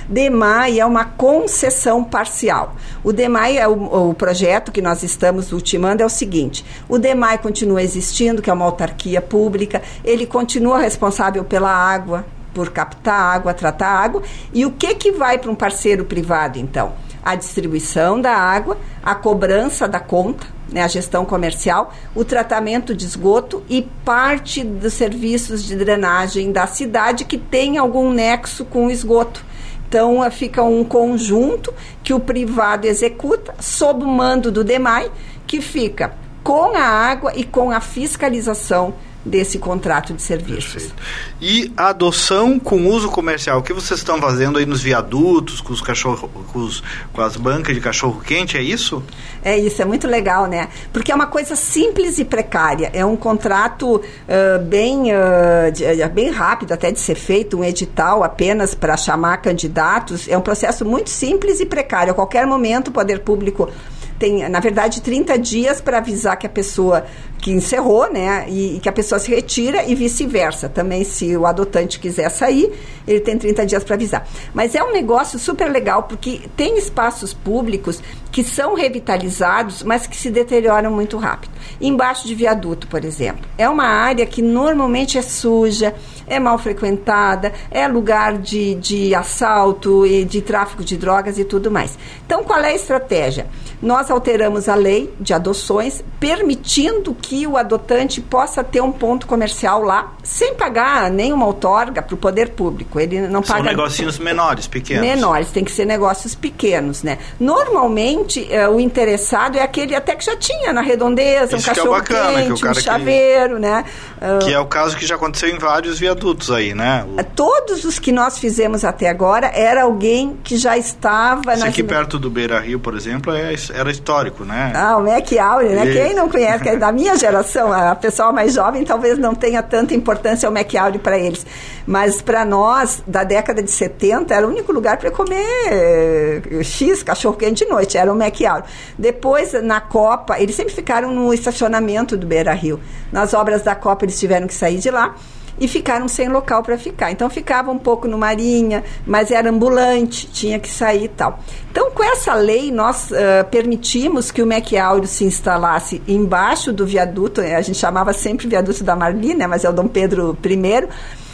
DEMAI 0.08 0.80
é 0.80 0.86
uma 0.86 1.04
concessão 1.04 2.02
parcial. 2.02 2.74
O 3.04 3.12
DEMAI, 3.12 3.58
é 3.58 3.68
o, 3.68 4.08
o, 4.08 4.14
projeto 4.14 4.72
que 4.72 4.80
nós 4.80 5.02
estamos 5.02 5.52
ultimando 5.52 6.02
é 6.02 6.06
o 6.06 6.08
seguinte: 6.08 6.64
o 6.88 6.98
DEMAI 6.98 7.36
continua 7.38 7.82
existindo, 7.82 8.40
que 8.40 8.48
é 8.48 8.52
uma 8.52 8.64
autarquia 8.64 9.20
pública, 9.20 9.82
ele 10.02 10.24
continua 10.24 10.78
responsável 10.78 11.44
pela 11.44 11.70
água, 11.70 12.24
por 12.54 12.70
captar 12.70 13.20
água, 13.20 13.52
tratar 13.52 13.88
água, 13.88 14.22
e 14.52 14.64
o 14.64 14.70
que, 14.70 14.94
que 14.94 15.12
vai 15.12 15.36
para 15.36 15.50
um 15.50 15.54
parceiro 15.54 16.06
privado, 16.06 16.58
então? 16.58 16.94
A 17.24 17.34
distribuição 17.34 18.20
da 18.20 18.32
água, 18.32 18.78
a 19.02 19.14
cobrança 19.14 19.86
da 19.86 20.00
conta, 20.00 20.46
né, 20.70 20.82
a 20.82 20.88
gestão 20.88 21.24
comercial, 21.24 21.92
o 22.14 22.24
tratamento 22.24 22.94
de 22.94 23.04
esgoto 23.04 23.62
e 23.68 23.82
parte 24.04 24.62
dos 24.62 24.94
serviços 24.94 25.64
de 25.64 25.76
drenagem 25.76 26.52
da 26.52 26.66
cidade 26.66 27.24
que 27.24 27.38
tem 27.38 27.78
algum 27.78 28.12
nexo 28.12 28.64
com 28.64 28.86
o 28.86 28.90
esgoto. 28.90 29.44
Então, 29.88 30.18
fica 30.30 30.62
um 30.62 30.84
conjunto 30.84 31.72
que 32.02 32.12
o 32.12 32.20
privado 32.20 32.86
executa 32.86 33.54
sob 33.58 34.04
o 34.04 34.06
mando 34.06 34.52
do 34.52 34.62
DEMAI, 34.62 35.10
que 35.46 35.62
fica 35.62 36.12
com 36.44 36.76
a 36.76 36.82
água 36.82 37.32
e 37.34 37.42
com 37.42 37.70
a 37.70 37.80
fiscalização 37.80 38.94
desse 39.28 39.58
contrato 39.58 40.12
de 40.12 40.22
serviços. 40.22 40.84
Perfeito. 40.84 41.02
E 41.40 41.72
a 41.76 41.88
adoção 41.88 42.58
com 42.58 42.86
uso 42.86 43.08
comercial, 43.08 43.58
o 43.58 43.62
que 43.62 43.72
vocês 43.72 44.00
estão 44.00 44.20
fazendo 44.20 44.58
aí 44.58 44.66
nos 44.66 44.82
viadutos, 44.82 45.60
com 45.60 45.72
os 45.72 45.80
cachorro, 45.80 46.28
com, 46.52 46.58
os, 46.58 46.82
com 47.12 47.20
as 47.20 47.36
bancas 47.36 47.74
de 47.74 47.80
cachorro 47.80 48.20
quente, 48.20 48.56
é 48.56 48.62
isso? 48.62 49.02
É 49.42 49.56
isso, 49.56 49.80
é 49.80 49.84
muito 49.84 50.06
legal, 50.06 50.46
né? 50.46 50.68
Porque 50.92 51.12
é 51.12 51.14
uma 51.14 51.26
coisa 51.26 51.54
simples 51.54 52.18
e 52.18 52.24
precária. 52.24 52.90
É 52.92 53.04
um 53.04 53.16
contrato 53.16 53.96
uh, 53.96 54.64
bem, 54.64 55.12
uh, 55.12 55.70
de, 55.72 55.84
uh, 55.84 56.08
bem 56.10 56.30
rápido 56.30 56.72
até 56.72 56.90
de 56.90 56.98
ser 56.98 57.14
feito, 57.14 57.58
um 57.58 57.64
edital 57.64 58.24
apenas 58.24 58.74
para 58.74 58.96
chamar 58.96 59.38
candidatos. 59.38 60.28
É 60.28 60.36
um 60.36 60.40
processo 60.40 60.84
muito 60.84 61.10
simples 61.10 61.60
e 61.60 61.66
precário. 61.66 62.12
A 62.12 62.14
qualquer 62.14 62.46
momento 62.46 62.88
o 62.88 62.92
poder 62.92 63.20
público 63.20 63.70
tem, 64.18 64.48
na 64.48 64.60
verdade, 64.60 65.00
30 65.00 65.38
dias 65.38 65.80
para 65.80 65.98
avisar 65.98 66.36
que 66.36 66.46
a 66.46 66.50
pessoa 66.50 67.06
que 67.40 67.52
encerrou, 67.52 68.12
né, 68.12 68.46
e, 68.48 68.76
e 68.76 68.80
que 68.80 68.88
a 68.88 68.92
pessoa 68.92 69.18
se 69.18 69.30
retira 69.30 69.84
e 69.84 69.94
vice-versa. 69.94 70.68
Também, 70.68 71.04
se 71.04 71.36
o 71.36 71.46
adotante 71.46 72.00
quiser 72.00 72.28
sair, 72.30 72.72
ele 73.06 73.20
tem 73.20 73.38
30 73.38 73.64
dias 73.64 73.84
para 73.84 73.94
avisar. 73.94 74.26
Mas 74.52 74.74
é 74.74 74.82
um 74.82 74.92
negócio 74.92 75.38
super 75.38 75.70
legal, 75.70 76.02
porque 76.02 76.42
tem 76.56 76.76
espaços 76.76 77.32
públicos 77.32 78.02
que 78.32 78.42
são 78.42 78.74
revitalizados, 78.74 79.82
mas 79.82 80.06
que 80.06 80.16
se 80.16 80.30
deterioram 80.30 80.90
muito 80.90 81.16
rápido. 81.16 81.52
Embaixo 81.80 82.26
de 82.26 82.34
viaduto, 82.34 82.86
por 82.88 83.04
exemplo. 83.04 83.44
É 83.56 83.68
uma 83.68 83.86
área 83.86 84.26
que 84.26 84.42
normalmente 84.42 85.16
é 85.16 85.22
suja, 85.22 85.94
é 86.26 86.38
mal 86.38 86.58
frequentada, 86.58 87.52
é 87.70 87.86
lugar 87.86 88.36
de, 88.38 88.74
de 88.74 89.14
assalto 89.14 90.06
e 90.06 90.24
de 90.24 90.42
tráfico 90.42 90.84
de 90.84 90.96
drogas 90.96 91.38
e 91.38 91.44
tudo 91.44 91.70
mais. 91.70 91.98
Então, 92.26 92.44
qual 92.44 92.60
é 92.60 92.68
a 92.68 92.74
estratégia? 92.74 93.46
Nós 93.80 94.10
alteramos 94.10 94.68
a 94.68 94.74
lei 94.74 95.12
de 95.20 95.32
adoções, 95.32 96.02
permitindo 96.18 97.14
que 97.14 97.46
o 97.46 97.56
adotante 97.56 98.20
possa 98.20 98.64
ter 98.64 98.80
um 98.80 98.90
ponto 98.90 99.26
comercial 99.26 99.82
lá, 99.82 100.14
sem 100.22 100.54
pagar 100.54 101.10
nenhuma 101.10 101.46
outorga 101.46 102.02
para 102.02 102.14
o 102.14 102.18
poder 102.18 102.50
público. 102.50 102.98
Ele 102.98 103.20
não 103.22 103.42
São 103.42 103.56
paga. 103.56 103.68
São 103.68 103.76
negocinhos 103.76 104.18
menores, 104.18 104.66
pequenos. 104.66 105.02
Menores, 105.02 105.50
tem 105.50 105.64
que 105.64 105.70
ser 105.70 105.84
negócios 105.84 106.34
pequenos, 106.34 107.02
né? 107.02 107.18
Normalmente, 107.38 108.48
uh, 108.50 108.74
o 108.74 108.80
interessado 108.80 109.56
é 109.56 109.62
aquele 109.62 109.94
até 109.94 110.14
que 110.16 110.24
já 110.24 110.36
tinha 110.36 110.72
na 110.72 110.80
redondeza, 110.80 111.56
Isso 111.56 111.70
um 111.70 111.74
cachorro 111.74 111.94
é 111.94 111.98
bacana, 112.00 112.42
quente, 112.42 112.66
um 112.66 112.74
chaveiro, 112.74 113.54
que... 113.54 113.60
né? 113.60 113.84
Uh, 114.16 114.44
que 114.44 114.52
é 114.52 114.58
o 114.58 114.66
caso 114.66 114.96
que 114.96 115.06
já 115.06 115.14
aconteceu 115.14 115.48
em 115.48 115.58
vários 115.58 115.98
viadutos 115.98 116.50
aí, 116.50 116.74
né? 116.74 117.06
O... 117.16 117.22
Todos 117.22 117.84
os 117.84 117.98
que 117.98 118.10
nós 118.10 118.38
fizemos 118.38 118.84
até 118.84 119.08
agora 119.08 119.46
era 119.54 119.84
alguém 119.84 120.36
que 120.42 120.56
já 120.56 120.76
estava... 120.76 121.54
Esse 121.54 121.64
aqui 121.64 121.82
perto 121.82 122.18
do 122.18 122.28
Beira 122.28 122.58
Rio, 122.58 122.80
por 122.80 122.96
exemplo, 122.96 123.32
é 123.32 123.52
era 123.74 123.90
histórico, 123.90 124.44
né? 124.44 124.72
Ah, 124.74 124.96
o 124.96 125.02
Mac 125.02 125.32
Aure, 125.32 125.68
né? 125.68 125.86
Quem 125.92 126.14
não 126.14 126.28
conhece, 126.28 126.68
é 126.68 126.76
da 126.76 126.92
minha 126.92 127.16
geração, 127.16 127.72
a 127.72 127.94
pessoa 127.94 128.32
mais 128.32 128.54
jovem 128.54 128.84
talvez 128.84 129.18
não 129.18 129.34
tenha 129.34 129.62
tanta 129.62 129.94
importância 129.94 130.48
o 130.48 130.52
Mac 130.52 130.74
Aure 130.74 130.98
para 130.98 131.18
eles. 131.18 131.44
Mas 131.86 132.20
para 132.20 132.44
nós, 132.44 133.02
da 133.06 133.24
década 133.24 133.62
de 133.62 133.70
70, 133.70 134.34
era 134.34 134.46
o 134.46 134.50
único 134.50 134.72
lugar 134.72 134.98
para 134.98 135.10
comer 135.10 135.46
eh, 135.70 136.62
X, 136.62 137.02
cachorro-quente 137.02 137.64
de 137.64 137.70
noite, 137.70 137.96
era 137.96 138.12
o 138.12 138.16
Mac 138.16 138.40
Aure. 138.42 138.64
Depois, 138.98 139.52
na 139.62 139.80
Copa, 139.80 140.40
eles 140.40 140.54
sempre 140.54 140.74
ficaram 140.74 141.12
no 141.12 141.32
estacionamento 141.32 142.16
do 142.16 142.26
Beira 142.26 142.52
Rio. 142.52 142.80
Nas 143.10 143.32
obras 143.34 143.62
da 143.62 143.74
Copa, 143.74 144.04
eles 144.04 144.18
tiveram 144.18 144.46
que 144.46 144.54
sair 144.54 144.78
de 144.78 144.90
lá 144.90 145.14
e 145.60 145.66
ficaram 145.66 146.08
sem 146.08 146.28
local 146.28 146.62
para 146.62 146.78
ficar. 146.78 147.10
Então 147.10 147.28
ficava 147.28 147.70
um 147.70 147.78
pouco 147.78 148.06
no 148.06 148.18
Marinha, 148.18 148.84
mas 149.06 149.30
era 149.30 149.50
ambulante, 149.50 150.26
tinha 150.28 150.58
que 150.58 150.68
sair 150.68 151.04
e 151.04 151.08
tal. 151.08 151.38
Então, 151.70 151.90
com 151.90 152.02
essa 152.02 152.34
lei, 152.34 152.72
nós 152.72 153.10
uh, 153.10 153.46
permitimos 153.50 154.30
que 154.30 154.42
o 154.42 154.46
McAulio 154.46 155.06
se 155.06 155.24
instalasse 155.24 156.02
embaixo 156.08 156.72
do 156.72 156.86
viaduto, 156.86 157.40
a 157.40 157.60
gente 157.60 157.78
chamava 157.78 158.12
sempre 158.12 158.48
viaduto 158.48 158.82
da 158.82 158.96
Marli, 158.96 159.34
né, 159.34 159.46
mas 159.46 159.64
é 159.64 159.70
o 159.70 159.72
Dom 159.72 159.86
Pedro 159.86 160.36
I. 160.44 160.88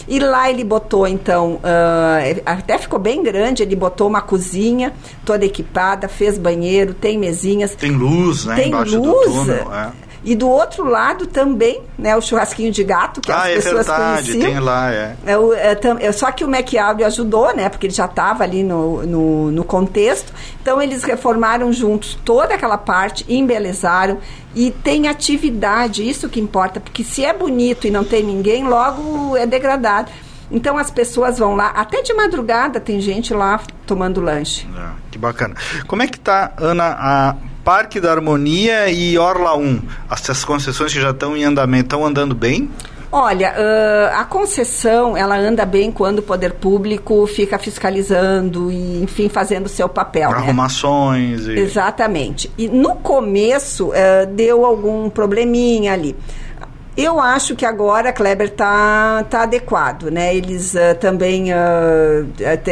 E 0.06 0.18
lá 0.18 0.50
ele 0.50 0.64
botou, 0.64 1.06
então, 1.06 1.54
uh, 1.54 2.42
até 2.44 2.76
ficou 2.76 2.98
bem 2.98 3.22
grande, 3.22 3.62
ele 3.62 3.74
botou 3.74 4.06
uma 4.06 4.20
cozinha 4.20 4.92
toda 5.24 5.46
equipada, 5.46 6.08
fez 6.08 6.36
banheiro, 6.36 6.92
tem 6.92 7.18
mesinhas. 7.18 7.74
Tem 7.74 7.90
luz, 7.90 8.44
né? 8.44 8.54
Tem 8.56 8.74
luz. 8.74 9.24
Túnel, 9.24 9.72
é. 9.72 9.92
E 10.24 10.34
do 10.34 10.48
outro 10.48 10.84
lado 10.88 11.26
também, 11.26 11.82
né, 11.98 12.16
o 12.16 12.22
churrasquinho 12.22 12.72
de 12.72 12.82
gato, 12.82 13.20
que 13.20 13.30
ah, 13.30 13.42
as 13.42 13.48
é 13.48 13.54
pessoas 13.56 13.86
verdade, 13.86 14.32
conheciam. 14.32 14.50
tem 14.52 14.58
lá, 14.58 14.90
é. 14.90 15.16
é, 15.26 15.36
o, 15.36 15.52
é, 15.52 15.78
é 16.00 16.12
só 16.12 16.32
que 16.32 16.42
o 16.42 16.48
McAuley 16.48 17.04
ajudou, 17.04 17.54
né, 17.54 17.68
porque 17.68 17.86
ele 17.86 17.94
já 17.94 18.06
estava 18.06 18.42
ali 18.42 18.62
no, 18.62 19.06
no, 19.06 19.50
no, 19.50 19.64
contexto. 19.64 20.32
Então, 20.62 20.80
eles 20.80 21.04
reformaram 21.04 21.70
juntos 21.72 22.18
toda 22.24 22.54
aquela 22.54 22.78
parte, 22.78 23.24
embelezaram 23.28 24.18
e 24.54 24.70
tem 24.70 25.08
atividade, 25.08 26.08
isso 26.08 26.28
que 26.28 26.40
importa, 26.40 26.80
porque 26.80 27.04
se 27.04 27.22
é 27.22 27.32
bonito 27.34 27.86
e 27.86 27.90
não 27.90 28.04
tem 28.04 28.22
ninguém, 28.22 28.66
logo 28.66 29.36
é 29.36 29.46
degradado. 29.46 30.10
Então 30.50 30.78
as 30.78 30.90
pessoas 30.90 31.38
vão 31.38 31.56
lá, 31.56 31.68
até 31.68 32.02
de 32.02 32.12
madrugada 32.12 32.78
tem 32.78 33.00
gente 33.00 33.34
lá 33.34 33.60
tomando 33.86 34.20
lanche. 34.20 34.66
É, 34.76 34.88
que 35.10 35.18
bacana. 35.18 35.54
Como 35.86 36.02
é 36.02 36.06
que 36.06 36.20
tá, 36.20 36.52
Ana, 36.58 36.96
a 36.96 37.36
Parque 37.64 37.98
da 37.98 38.12
Harmonia 38.12 38.90
e 38.90 39.16
Orla 39.16 39.56
1? 39.56 39.80
Essas 40.10 40.44
concessões 40.44 40.92
que 40.92 41.00
já 41.00 41.10
estão 41.10 41.34
em 41.34 41.44
andamento, 41.44 41.86
estão 41.86 42.04
andando 42.04 42.34
bem? 42.34 42.70
Olha, 43.10 43.54
uh, 43.56 44.18
a 44.20 44.24
concessão 44.24 45.16
ela 45.16 45.38
anda 45.38 45.64
bem 45.64 45.90
quando 45.90 46.18
o 46.18 46.22
poder 46.22 46.54
público 46.54 47.26
fica 47.26 47.58
fiscalizando 47.58 48.70
e, 48.70 49.02
enfim, 49.02 49.28
fazendo 49.28 49.66
o 49.66 49.68
seu 49.68 49.88
papel. 49.88 50.30
Arrumações. 50.30 51.46
Né? 51.46 51.54
E... 51.54 51.60
Exatamente. 51.60 52.50
E 52.58 52.68
no 52.68 52.96
começo 52.96 53.90
uh, 53.90 54.26
deu 54.34 54.66
algum 54.66 55.08
probleminha 55.08 55.92
ali. 55.92 56.14
Eu 56.96 57.18
acho 57.18 57.56
que 57.56 57.66
agora 57.66 58.12
Kleber 58.12 58.46
está 58.46 59.24
tá 59.24 59.42
adequado, 59.42 60.10
né? 60.12 60.34
Eles 60.34 60.74
uh, 60.74 60.94
também 61.00 61.52
uh, 61.52 62.26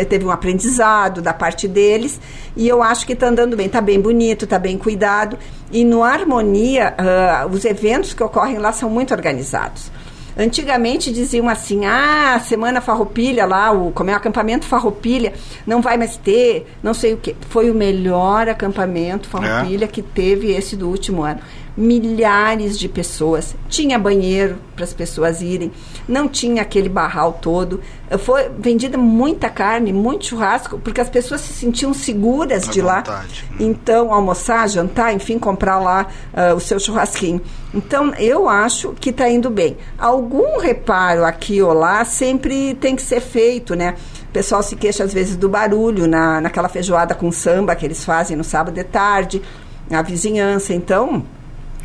teve 0.08 0.24
um 0.24 0.30
aprendizado 0.30 1.20
da 1.20 1.34
parte 1.34 1.66
deles 1.66 2.20
e 2.56 2.68
eu 2.68 2.84
acho 2.84 3.04
que 3.04 3.14
está 3.14 3.26
andando 3.26 3.56
bem, 3.56 3.66
está 3.66 3.80
bem 3.80 4.00
bonito, 4.00 4.44
está 4.44 4.60
bem 4.60 4.78
cuidado 4.78 5.36
e 5.72 5.84
no 5.84 6.04
Harmonia 6.04 6.94
uh, 6.94 7.52
os 7.52 7.64
eventos 7.64 8.14
que 8.14 8.22
ocorrem 8.22 8.58
lá 8.58 8.72
são 8.72 8.88
muito 8.88 9.12
organizados. 9.12 9.90
Antigamente 10.38 11.12
diziam 11.12 11.48
assim: 11.48 11.84
ah, 11.84 12.40
Semana 12.46 12.80
Farroupilha 12.80 13.44
lá, 13.44 13.70
o, 13.72 13.90
como 13.90 14.10
é 14.10 14.12
o 14.14 14.16
acampamento 14.16 14.66
Farroupilha, 14.66 15.34
não 15.66 15.82
vai 15.82 15.98
mais 15.98 16.16
ter, 16.16 16.66
não 16.82 16.94
sei 16.94 17.12
o 17.12 17.16
que. 17.16 17.36
Foi 17.50 17.70
o 17.70 17.74
melhor 17.74 18.48
acampamento 18.48 19.28
Farroupilha 19.28 19.84
é. 19.84 19.88
que 19.88 20.00
teve 20.00 20.52
esse 20.52 20.74
do 20.74 20.88
último 20.88 21.22
ano 21.22 21.40
milhares 21.76 22.78
de 22.78 22.88
pessoas. 22.88 23.54
Tinha 23.68 23.98
banheiro 23.98 24.58
para 24.74 24.84
as 24.84 24.92
pessoas 24.92 25.40
irem, 25.40 25.72
não 26.06 26.28
tinha 26.28 26.62
aquele 26.62 26.88
barral 26.88 27.38
todo. 27.40 27.80
Foi 28.18 28.50
vendida 28.58 28.98
muita 28.98 29.48
carne, 29.48 29.92
muito 29.92 30.26
churrasco, 30.26 30.78
porque 30.78 31.00
as 31.00 31.08
pessoas 31.08 31.40
se 31.40 31.52
sentiam 31.52 31.94
seguras 31.94 32.68
de 32.68 32.82
lá. 32.82 32.98
Vontade. 32.98 33.44
Hum. 33.52 33.56
Então, 33.60 34.12
almoçar, 34.12 34.68
jantar, 34.68 35.14
enfim, 35.14 35.38
comprar 35.38 35.78
lá 35.78 36.06
uh, 36.32 36.54
o 36.54 36.60
seu 36.60 36.78
churrasquinho. 36.78 37.40
Então, 37.72 38.14
eu 38.16 38.48
acho 38.48 38.92
que 39.00 39.10
está 39.10 39.28
indo 39.28 39.48
bem. 39.48 39.76
Algum 39.98 40.58
reparo 40.58 41.24
aqui 41.24 41.62
ou 41.62 41.72
lá 41.72 42.04
sempre 42.04 42.74
tem 42.74 42.94
que 42.94 43.02
ser 43.02 43.20
feito, 43.20 43.74
né? 43.74 43.94
O 44.28 44.32
pessoal 44.32 44.62
se 44.62 44.76
queixa 44.76 45.04
às 45.04 45.12
vezes 45.12 45.36
do 45.36 45.48
barulho 45.48 46.06
na, 46.06 46.40
naquela 46.40 46.68
feijoada 46.68 47.14
com 47.14 47.30
samba 47.32 47.74
que 47.74 47.84
eles 47.84 48.04
fazem 48.04 48.36
no 48.36 48.44
sábado 48.44 48.74
de 48.74 48.84
tarde, 48.84 49.42
a 49.90 50.02
vizinhança. 50.02 50.74
Então, 50.74 51.24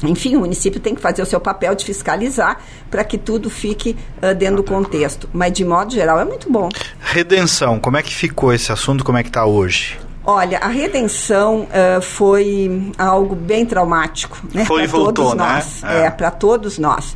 enfim, 0.03 0.35
o 0.35 0.41
município 0.41 0.79
tem 0.79 0.93
que 0.93 1.01
fazer 1.01 1.21
o 1.21 1.25
seu 1.25 1.39
papel 1.39 1.73
de 1.75 1.83
fiscalizar 1.85 2.59
para 2.89 3.03
que 3.03 3.17
tudo 3.17 3.49
fique 3.49 3.95
uh, 4.21 4.35
dentro 4.35 4.57
do 4.57 4.63
contexto. 4.63 5.29
Mas, 5.33 5.53
de 5.53 5.65
modo 5.65 5.93
geral, 5.93 6.19
é 6.19 6.25
muito 6.25 6.51
bom. 6.51 6.69
Redenção, 6.99 7.79
como 7.79 7.97
é 7.97 8.03
que 8.03 8.13
ficou 8.13 8.53
esse 8.53 8.71
assunto? 8.71 9.03
Como 9.03 9.17
é 9.17 9.23
que 9.23 9.29
está 9.29 9.45
hoje? 9.45 9.97
Olha, 10.23 10.59
a 10.59 10.67
redenção 10.67 11.61
uh, 11.61 12.01
foi 12.01 12.91
algo 12.97 13.33
bem 13.33 13.65
traumático. 13.65 14.37
Né? 14.53 14.65
Foi 14.65 14.83
e 14.83 14.87
voltou, 14.87 15.13
todos 15.13 15.33
né? 15.35 15.53
Nós. 15.53 15.83
É, 15.83 16.05
é 16.05 16.09
para 16.09 16.29
todos 16.29 16.77
nós. 16.77 17.15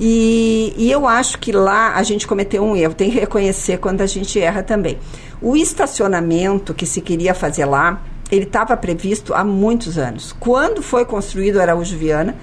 E, 0.00 0.74
e, 0.76 0.90
eu 0.90 1.08
acho 1.08 1.38
que 1.38 1.50
lá 1.50 1.94
a 1.94 2.02
gente 2.02 2.26
cometeu 2.26 2.62
um 2.62 2.76
erro, 2.76 2.94
tem 2.94 3.10
que 3.10 3.18
reconhecer 3.18 3.78
quando 3.78 4.00
a 4.00 4.06
gente 4.06 4.40
erra 4.40 4.62
também. 4.62 4.98
O 5.40 5.56
estacionamento 5.56 6.72
que 6.72 6.86
se 6.86 7.00
queria 7.00 7.34
fazer 7.34 7.64
lá, 7.64 8.00
ele 8.30 8.44
estava 8.44 8.76
previsto 8.76 9.34
há 9.34 9.42
muitos 9.44 9.98
anos. 9.98 10.34
Quando 10.38 10.82
foi 10.82 11.04
construído 11.04 11.60
Araújo 11.60 11.96
Viana, 11.96 12.36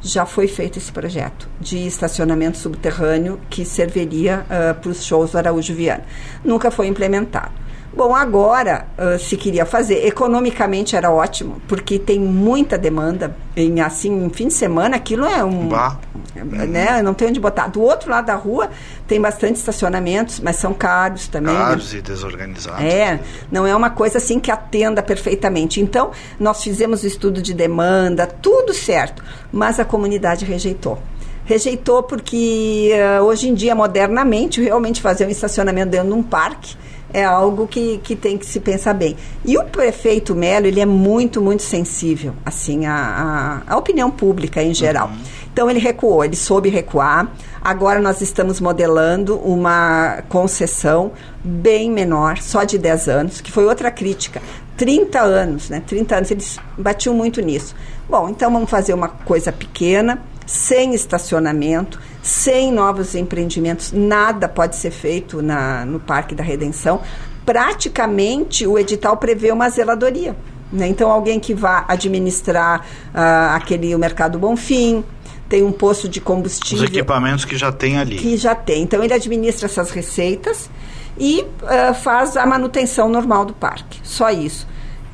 já 0.00 0.26
foi 0.26 0.48
feito 0.48 0.78
esse 0.78 0.90
projeto 0.90 1.48
de 1.60 1.86
estacionamento 1.86 2.58
subterrâneo 2.58 3.40
que 3.48 3.64
serviria 3.64 4.44
uh, 4.46 4.80
para 4.80 4.90
os 4.90 5.04
shows 5.04 5.30
do 5.30 5.38
Araújo 5.38 5.74
Viana. 5.74 6.04
Nunca 6.44 6.70
foi 6.70 6.88
implementado. 6.88 7.52
Bom, 7.94 8.14
agora 8.14 8.86
uh, 8.96 9.18
se 9.18 9.36
queria 9.36 9.66
fazer, 9.66 10.06
economicamente 10.06 10.96
era 10.96 11.10
ótimo, 11.10 11.60
porque 11.68 11.98
tem 11.98 12.18
muita 12.18 12.78
demanda. 12.78 13.36
Em 13.54 13.82
assim, 13.82 14.24
em 14.24 14.30
fim 14.30 14.48
de 14.48 14.54
semana, 14.54 14.96
aquilo 14.96 15.26
é 15.26 15.44
um. 15.44 15.68
Bah. 15.68 15.98
Né, 16.34 17.02
não 17.02 17.12
tem 17.12 17.28
onde 17.28 17.38
botar. 17.38 17.66
Do 17.66 17.82
outro 17.82 18.10
lado 18.10 18.26
da 18.26 18.34
rua 18.34 18.70
tem 19.06 19.20
bastante 19.20 19.56
estacionamentos, 19.56 20.40
mas 20.40 20.56
são 20.56 20.72
caros 20.72 21.28
também. 21.28 21.52
Né? 21.52 21.60
Caros 21.60 21.92
né? 21.92 21.98
e 21.98 22.02
desorganizados. 22.02 22.82
É, 22.82 23.20
não 23.50 23.66
é 23.66 23.76
uma 23.76 23.90
coisa 23.90 24.16
assim 24.16 24.40
que 24.40 24.50
atenda 24.50 25.02
perfeitamente. 25.02 25.78
Então, 25.78 26.12
nós 26.40 26.62
fizemos 26.62 27.02
o 27.02 27.06
estudo 27.06 27.42
de 27.42 27.52
demanda, 27.52 28.26
tudo 28.26 28.72
certo, 28.72 29.22
mas 29.52 29.78
a 29.78 29.84
comunidade 29.84 30.44
rejeitou 30.44 30.98
rejeitou 31.44 32.04
porque 32.04 32.92
uh, 32.94 33.24
hoje 33.24 33.48
em 33.48 33.54
dia, 33.54 33.74
modernamente, 33.74 34.62
realmente 34.62 35.02
fazer 35.02 35.26
um 35.26 35.28
estacionamento 35.28 35.90
dentro 35.90 36.06
de 36.06 36.14
um 36.14 36.22
parque 36.22 36.76
é 37.12 37.24
algo 37.24 37.66
que, 37.66 37.98
que 37.98 38.16
tem 38.16 38.38
que 38.38 38.46
se 38.46 38.60
pensar 38.60 38.94
bem. 38.94 39.16
E 39.44 39.58
o 39.58 39.64
prefeito 39.64 40.34
Melo, 40.34 40.66
ele 40.66 40.80
é 40.80 40.86
muito, 40.86 41.40
muito 41.40 41.62
sensível, 41.62 42.34
assim, 42.44 42.86
à, 42.86 43.62
à, 43.66 43.76
opinião 43.76 44.10
pública 44.10 44.62
em 44.62 44.72
geral. 44.72 45.08
Uhum. 45.08 45.18
Então 45.52 45.70
ele 45.70 45.78
recuou, 45.78 46.24
ele 46.24 46.36
soube 46.36 46.70
recuar. 46.70 47.30
Agora 47.60 48.00
nós 48.00 48.20
estamos 48.22 48.60
modelando 48.60 49.36
uma 49.36 50.22
concessão 50.28 51.12
bem 51.44 51.90
menor, 51.90 52.38
só 52.38 52.64
de 52.64 52.78
10 52.78 53.08
anos, 53.08 53.40
que 53.40 53.52
foi 53.52 53.66
outra 53.66 53.90
crítica. 53.90 54.40
30 54.76 55.20
anos, 55.20 55.68
né? 55.68 55.82
30 55.86 56.16
anos, 56.16 56.30
eles 56.30 56.58
batiam 56.78 57.14
muito 57.14 57.40
nisso. 57.42 57.74
Bom, 58.08 58.28
então 58.28 58.50
vamos 58.50 58.70
fazer 58.70 58.94
uma 58.94 59.08
coisa 59.08 59.52
pequena, 59.52 60.22
sem 60.46 60.94
estacionamento, 60.94 61.98
sem 62.22 62.72
novos 62.72 63.14
empreendimentos, 63.14 63.92
nada 63.92 64.48
pode 64.48 64.76
ser 64.76 64.90
feito 64.90 65.42
na, 65.42 65.84
no 65.84 66.00
Parque 66.00 66.34
da 66.34 66.42
Redenção. 66.42 67.00
Praticamente, 67.44 68.66
o 68.66 68.78
edital 68.78 69.16
prevê 69.16 69.50
uma 69.50 69.68
zeladoria. 69.68 70.36
Né? 70.72 70.88
Então, 70.88 71.10
alguém 71.10 71.38
que 71.38 71.52
vá 71.52 71.84
administrar 71.88 72.80
uh, 72.80 73.54
aquele 73.54 73.94
o 73.94 73.98
Mercado 73.98 74.38
Bonfim, 74.38 75.04
tem 75.48 75.62
um 75.62 75.72
posto 75.72 76.08
de 76.08 76.20
combustível. 76.20 76.84
Os 76.84 76.90
equipamentos 76.90 77.44
que 77.44 77.58
já 77.58 77.70
tem 77.70 77.98
ali. 77.98 78.16
Que 78.16 78.36
já 78.36 78.54
tem. 78.54 78.82
Então, 78.82 79.04
ele 79.04 79.12
administra 79.12 79.66
essas 79.66 79.90
receitas 79.90 80.70
e 81.18 81.40
uh, 81.40 81.94
faz 81.94 82.36
a 82.36 82.46
manutenção 82.46 83.08
normal 83.08 83.44
do 83.44 83.52
parque. 83.52 84.00
Só 84.02 84.30
isso. 84.30 84.66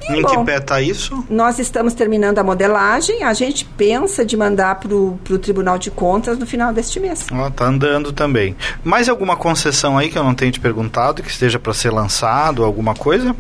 Em 0.08 0.22
Bom, 0.22 0.28
que 0.28 0.44
pé 0.44 0.56
está 0.58 0.80
isso? 0.80 1.24
Nós 1.28 1.58
estamos 1.58 1.92
terminando 1.94 2.38
a 2.38 2.44
modelagem. 2.44 3.22
A 3.24 3.34
gente 3.34 3.64
pensa 3.64 4.24
de 4.24 4.36
mandar 4.36 4.76
para 4.76 4.94
o 4.94 5.18
Tribunal 5.40 5.78
de 5.78 5.90
Contas 5.90 6.38
no 6.38 6.46
final 6.46 6.72
deste 6.72 6.98
mês. 6.98 7.26
Está 7.48 7.66
andando 7.66 8.12
também. 8.12 8.56
Mais 8.82 9.08
alguma 9.08 9.36
concessão 9.36 9.98
aí 9.98 10.08
que 10.08 10.18
eu 10.18 10.24
não 10.24 10.34
tenho 10.34 10.52
te 10.52 10.60
perguntado, 10.60 11.22
que 11.22 11.30
esteja 11.30 11.58
para 11.58 11.74
ser 11.74 11.90
lançado, 11.90 12.64
alguma 12.64 12.94
coisa? 12.94 13.34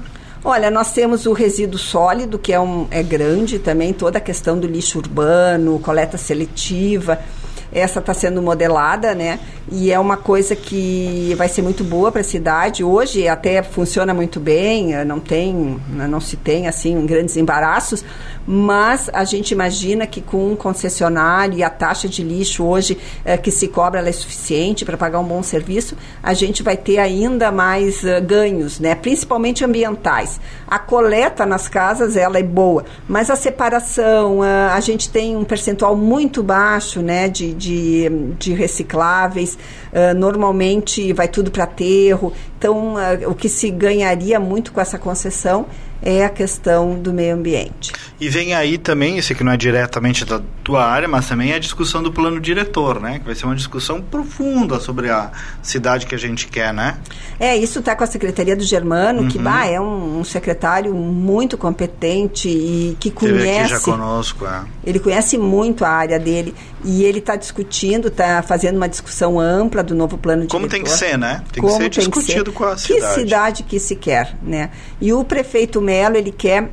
Olha, 0.44 0.70
nós 0.70 0.92
temos 0.92 1.26
o 1.26 1.32
resíduo 1.32 1.78
sólido, 1.78 2.38
que 2.38 2.52
é, 2.52 2.60
um, 2.60 2.86
é 2.90 3.02
grande 3.02 3.58
também, 3.58 3.92
toda 3.92 4.18
a 4.18 4.20
questão 4.20 4.58
do 4.58 4.66
lixo 4.66 4.98
urbano, 4.98 5.78
coleta 5.80 6.16
seletiva 6.16 7.18
essa 7.72 8.00
está 8.00 8.14
sendo 8.14 8.42
modelada, 8.42 9.14
né? 9.14 9.38
E 9.70 9.92
é 9.92 9.98
uma 9.98 10.16
coisa 10.16 10.56
que 10.56 11.34
vai 11.36 11.48
ser 11.48 11.62
muito 11.62 11.84
boa 11.84 12.10
para 12.10 12.22
a 12.22 12.24
cidade. 12.24 12.82
Hoje 12.82 13.28
até 13.28 13.62
funciona 13.62 14.14
muito 14.14 14.40
bem, 14.40 15.04
não 15.04 15.20
tem, 15.20 15.78
não 15.88 16.20
se 16.20 16.36
tem 16.36 16.66
assim 16.66 17.04
grandes 17.04 17.36
embaraços, 17.36 18.02
mas 18.46 19.10
a 19.12 19.24
gente 19.24 19.50
imagina 19.50 20.06
que 20.06 20.22
com 20.22 20.52
um 20.52 20.56
concessionário 20.56 21.58
e 21.58 21.62
a 21.62 21.68
taxa 21.68 22.08
de 22.08 22.22
lixo 22.22 22.64
hoje 22.64 22.96
é, 23.22 23.36
que 23.36 23.50
se 23.50 23.68
cobra 23.68 24.08
é 24.08 24.12
suficiente 24.12 24.86
para 24.86 24.96
pagar 24.96 25.20
um 25.20 25.24
bom 25.24 25.42
serviço, 25.42 25.96
a 26.22 26.32
gente 26.32 26.62
vai 26.62 26.76
ter 26.76 26.98
ainda 26.98 27.52
mais 27.52 28.02
uh, 28.02 28.22
ganhos, 28.24 28.80
né? 28.80 28.94
Principalmente 28.94 29.64
ambientais. 29.64 30.40
A 30.66 30.78
coleta 30.78 31.44
nas 31.44 31.68
casas 31.68 32.16
ela 32.16 32.38
é 32.38 32.42
boa, 32.42 32.84
mas 33.06 33.28
a 33.28 33.36
separação, 33.36 34.38
uh, 34.38 34.72
a 34.72 34.80
gente 34.80 35.10
tem 35.10 35.36
um 35.36 35.44
percentual 35.44 35.94
muito 35.94 36.42
baixo, 36.42 37.02
né? 37.02 37.28
De, 37.28 37.52
de, 37.58 38.08
de 38.38 38.54
recicláveis, 38.54 39.58
uh, 39.92 40.16
normalmente 40.16 41.12
vai 41.12 41.28
tudo 41.28 41.50
para 41.50 41.64
aterro. 41.64 42.32
Então, 42.56 42.94
uh, 42.94 43.30
o 43.30 43.34
que 43.34 43.48
se 43.48 43.70
ganharia 43.70 44.40
muito 44.40 44.72
com 44.72 44.80
essa 44.80 44.98
concessão 44.98 45.66
é 46.02 46.24
a 46.24 46.28
questão 46.28 46.98
do 46.98 47.12
meio 47.12 47.34
ambiente. 47.34 47.92
E 48.20 48.28
vem 48.28 48.54
aí 48.54 48.78
também, 48.78 49.18
esse 49.18 49.34
que 49.34 49.44
não 49.44 49.52
é 49.52 49.56
diretamente 49.56 50.24
da 50.24 50.40
tua 50.64 50.84
área, 50.84 51.06
mas 51.06 51.28
também 51.28 51.52
é 51.52 51.56
a 51.56 51.58
discussão 51.58 52.02
do 52.02 52.12
plano 52.12 52.40
diretor, 52.40 53.00
né? 53.00 53.18
Que 53.20 53.26
vai 53.26 53.34
ser 53.34 53.46
uma 53.46 53.54
discussão 53.54 54.00
profunda 54.00 54.80
sobre 54.80 55.08
a 55.08 55.30
cidade 55.62 56.06
que 56.06 56.14
a 56.14 56.18
gente 56.18 56.48
quer, 56.48 56.74
né? 56.74 56.98
É, 57.38 57.56
isso 57.56 57.78
está 57.78 57.94
com 57.94 58.02
a 58.02 58.06
Secretaria 58.06 58.56
do 58.56 58.64
Germano, 58.64 59.22
uhum. 59.22 59.28
que 59.28 59.38
bah, 59.38 59.66
é 59.66 59.80
um, 59.80 60.20
um, 60.20 60.24
secretário 60.24 60.94
muito 60.94 61.56
competente 61.56 62.48
e 62.48 62.96
que 62.98 63.10
conhece... 63.10 63.60
Aqui 63.60 63.68
já 63.70 63.80
conosco, 63.80 64.46
é. 64.46 64.62
Ele 64.84 64.98
conhece 64.98 65.38
muito 65.38 65.84
a 65.84 65.88
área 65.88 66.18
dele 66.18 66.54
e 66.84 67.04
ele 67.04 67.18
está 67.18 67.36
discutindo, 67.36 68.08
está 68.08 68.42
fazendo 68.42 68.76
uma 68.76 68.88
discussão 68.88 69.38
ampla 69.38 69.82
do 69.82 69.94
novo 69.94 70.18
plano 70.18 70.42
diretor. 70.42 70.56
Como 70.56 70.68
tem 70.68 70.82
que 70.82 70.90
ser, 70.90 71.16
né? 71.16 71.42
Tem 71.52 71.62
Como 71.62 71.76
que 71.76 71.82
ser 71.84 71.90
discutido 71.90 72.50
ser. 72.50 72.56
com 72.56 72.64
a 72.64 72.76
cidade. 72.76 73.00
Que 73.00 73.20
cidade 73.20 73.62
que 73.62 73.80
se 73.80 73.96
quer, 73.96 74.36
né? 74.42 74.70
E 75.00 75.12
o 75.12 75.24
prefeito 75.24 75.80
Melo, 75.88 76.16
ele 76.16 76.32
quer 76.32 76.70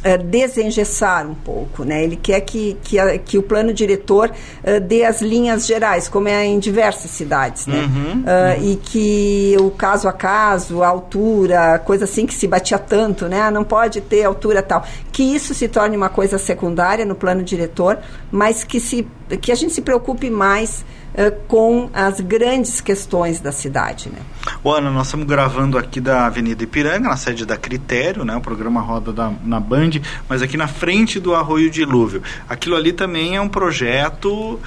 Uh, 0.00 0.16
desengessar 0.16 1.26
um 1.26 1.34
pouco, 1.34 1.84
né? 1.84 2.02
Ele 2.02 2.16
quer 2.16 2.40
que, 2.40 2.74
que, 2.82 2.98
a, 2.98 3.18
que 3.18 3.36
o 3.36 3.42
plano 3.42 3.70
diretor 3.70 4.30
uh, 4.30 4.80
dê 4.80 5.04
as 5.04 5.20
linhas 5.20 5.66
gerais, 5.66 6.08
como 6.08 6.26
é 6.26 6.42
em 6.46 6.58
diversas 6.58 7.10
cidades, 7.10 7.66
né? 7.66 7.80
Uhum, 7.82 8.22
uh, 8.22 8.60
uhum. 8.62 8.72
E 8.72 8.76
que 8.76 9.56
o 9.60 9.70
caso 9.70 10.08
a 10.08 10.12
caso, 10.14 10.82
a 10.82 10.88
altura, 10.88 11.78
coisa 11.80 12.04
assim 12.04 12.24
que 12.24 12.32
se 12.32 12.46
batia 12.48 12.78
tanto, 12.78 13.28
né? 13.28 13.50
Não 13.50 13.62
pode 13.62 14.00
ter 14.00 14.24
altura 14.24 14.62
tal. 14.62 14.82
Que 15.12 15.22
isso 15.22 15.52
se 15.52 15.68
torne 15.68 15.98
uma 15.98 16.08
coisa 16.08 16.38
secundária 16.38 17.04
no 17.04 17.14
plano 17.14 17.42
diretor, 17.42 17.98
mas 18.32 18.64
que, 18.64 18.80
se, 18.80 19.06
que 19.42 19.52
a 19.52 19.54
gente 19.54 19.74
se 19.74 19.82
preocupe 19.82 20.30
mais 20.30 20.82
uh, 21.20 21.30
com 21.46 21.90
as 21.92 22.20
grandes 22.20 22.80
questões 22.80 23.40
da 23.40 23.52
cidade. 23.52 24.08
Né? 24.08 24.18
O 24.64 24.72
Ana, 24.72 24.90
nós 24.90 25.06
estamos 25.06 25.26
gravando 25.26 25.76
aqui 25.76 26.00
da 26.00 26.26
Avenida 26.26 26.64
Ipiranga, 26.64 27.08
na 27.08 27.16
sede 27.16 27.44
da 27.44 27.56
Critério, 27.56 28.24
né? 28.24 28.34
o 28.36 28.40
programa 28.40 28.80
roda 28.80 29.12
da, 29.12 29.32
na 29.44 29.60
Band, 29.60 29.90
mas 30.28 30.42
aqui 30.42 30.56
na 30.56 30.68
frente 30.68 31.20
do 31.20 31.34
Arroio 31.34 31.70
Dilúvio. 31.70 32.22
Aquilo 32.48 32.76
ali 32.76 32.92
também 32.92 33.36
é 33.36 33.40
um 33.40 33.48
projeto 33.48 34.58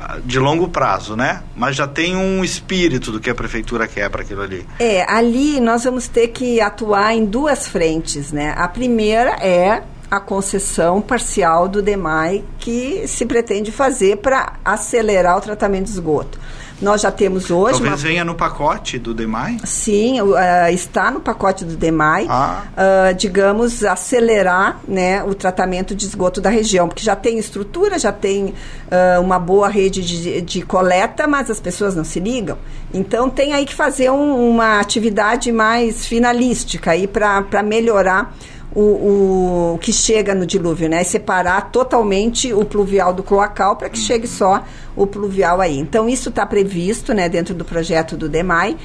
ah, 0.00 0.18
de 0.24 0.38
longo 0.38 0.68
prazo, 0.68 1.16
né? 1.16 1.42
Mas 1.56 1.74
já 1.74 1.86
tem 1.86 2.14
um 2.14 2.44
espírito 2.44 3.10
do 3.10 3.18
que 3.18 3.28
a 3.28 3.34
prefeitura 3.34 3.88
quer 3.88 4.08
para 4.08 4.22
aquilo 4.22 4.42
ali. 4.42 4.64
É, 4.78 5.04
ali 5.10 5.58
nós 5.60 5.82
vamos 5.82 6.06
ter 6.06 6.28
que 6.28 6.60
atuar 6.60 7.14
em 7.14 7.24
duas 7.24 7.66
frentes, 7.66 8.30
né? 8.30 8.54
A 8.56 8.68
primeira 8.68 9.30
é 9.44 9.82
a 10.10 10.18
concessão 10.20 11.00
parcial 11.00 11.68
do 11.68 11.82
DEMAI 11.82 12.44
que 12.58 13.06
se 13.06 13.26
pretende 13.26 13.70
fazer 13.70 14.16
para 14.16 14.54
acelerar 14.64 15.36
o 15.36 15.40
tratamento 15.40 15.84
de 15.84 15.92
esgoto. 15.92 16.38
Nós 16.80 17.00
já 17.00 17.10
temos 17.10 17.50
hoje. 17.50 17.72
Talvez 17.72 17.92
uma... 17.92 17.96
venha 17.96 18.24
no 18.24 18.36
pacote 18.36 18.98
do 18.98 19.12
DEMAI? 19.12 19.58
Sim, 19.64 20.20
uh, 20.20 20.36
está 20.70 21.10
no 21.10 21.20
pacote 21.20 21.64
do 21.64 21.76
DEMAI, 21.76 22.26
ah. 22.28 22.62
uh, 22.72 23.14
digamos, 23.14 23.84
acelerar 23.84 24.80
né, 24.86 25.24
o 25.24 25.34
tratamento 25.34 25.94
de 25.94 26.06
esgoto 26.06 26.40
da 26.40 26.48
região, 26.48 26.86
porque 26.86 27.02
já 27.02 27.16
tem 27.16 27.36
estrutura, 27.36 27.98
já 27.98 28.12
tem 28.12 28.46
uh, 28.46 29.20
uma 29.20 29.40
boa 29.40 29.68
rede 29.68 30.02
de, 30.02 30.40
de, 30.40 30.62
coleta, 30.62 31.26
mas 31.26 31.50
as 31.50 31.58
pessoas 31.58 31.96
não 31.96 32.04
se 32.04 32.20
ligam. 32.20 32.56
Então 32.94 33.28
tem 33.28 33.54
aí 33.54 33.66
que 33.66 33.74
fazer 33.74 34.10
um, 34.10 34.48
uma 34.48 34.78
atividade 34.78 35.50
mais 35.50 36.06
finalística 36.06 36.92
aí 36.92 37.08
para 37.08 37.62
melhorar 37.62 38.36
o, 38.80 39.74
o 39.74 39.78
que 39.78 39.92
chega 39.92 40.34
no 40.34 40.46
dilúvio, 40.46 40.88
né? 40.88 41.02
separar 41.02 41.72
totalmente 41.72 42.52
o 42.52 42.64
pluvial 42.64 43.12
do 43.12 43.22
cloacal 43.22 43.76
para 43.76 43.88
que 43.88 43.98
chegue 43.98 44.28
só 44.28 44.64
o 44.94 45.06
pluvial 45.06 45.60
aí. 45.60 45.76
Então, 45.76 46.08
isso 46.08 46.28
está 46.28 46.46
previsto 46.46 47.12
né, 47.12 47.28
dentro 47.28 47.54
do 47.54 47.64
projeto 47.64 48.16
do 48.16 48.28
DEMAI. 48.28 48.76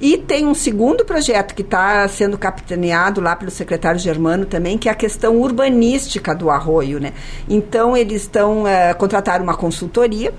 E 0.00 0.16
tem 0.16 0.46
um 0.46 0.54
segundo 0.54 1.04
projeto 1.04 1.54
que 1.54 1.62
está 1.62 2.06
sendo 2.08 2.36
capitaneado 2.36 3.20
lá 3.20 3.36
pelo 3.36 3.52
secretário 3.52 4.00
Germano 4.00 4.46
também, 4.46 4.76
que 4.76 4.88
é 4.88 4.92
a 4.92 4.96
questão 4.96 5.40
urbanística 5.40 6.34
do 6.34 6.50
arroio. 6.50 6.98
Né? 7.00 7.12
Então, 7.48 7.96
eles 7.96 8.22
estão 8.22 8.66
é, 8.66 8.94
contrataram 8.94 9.44
uma 9.44 9.56
consultoria 9.56 10.32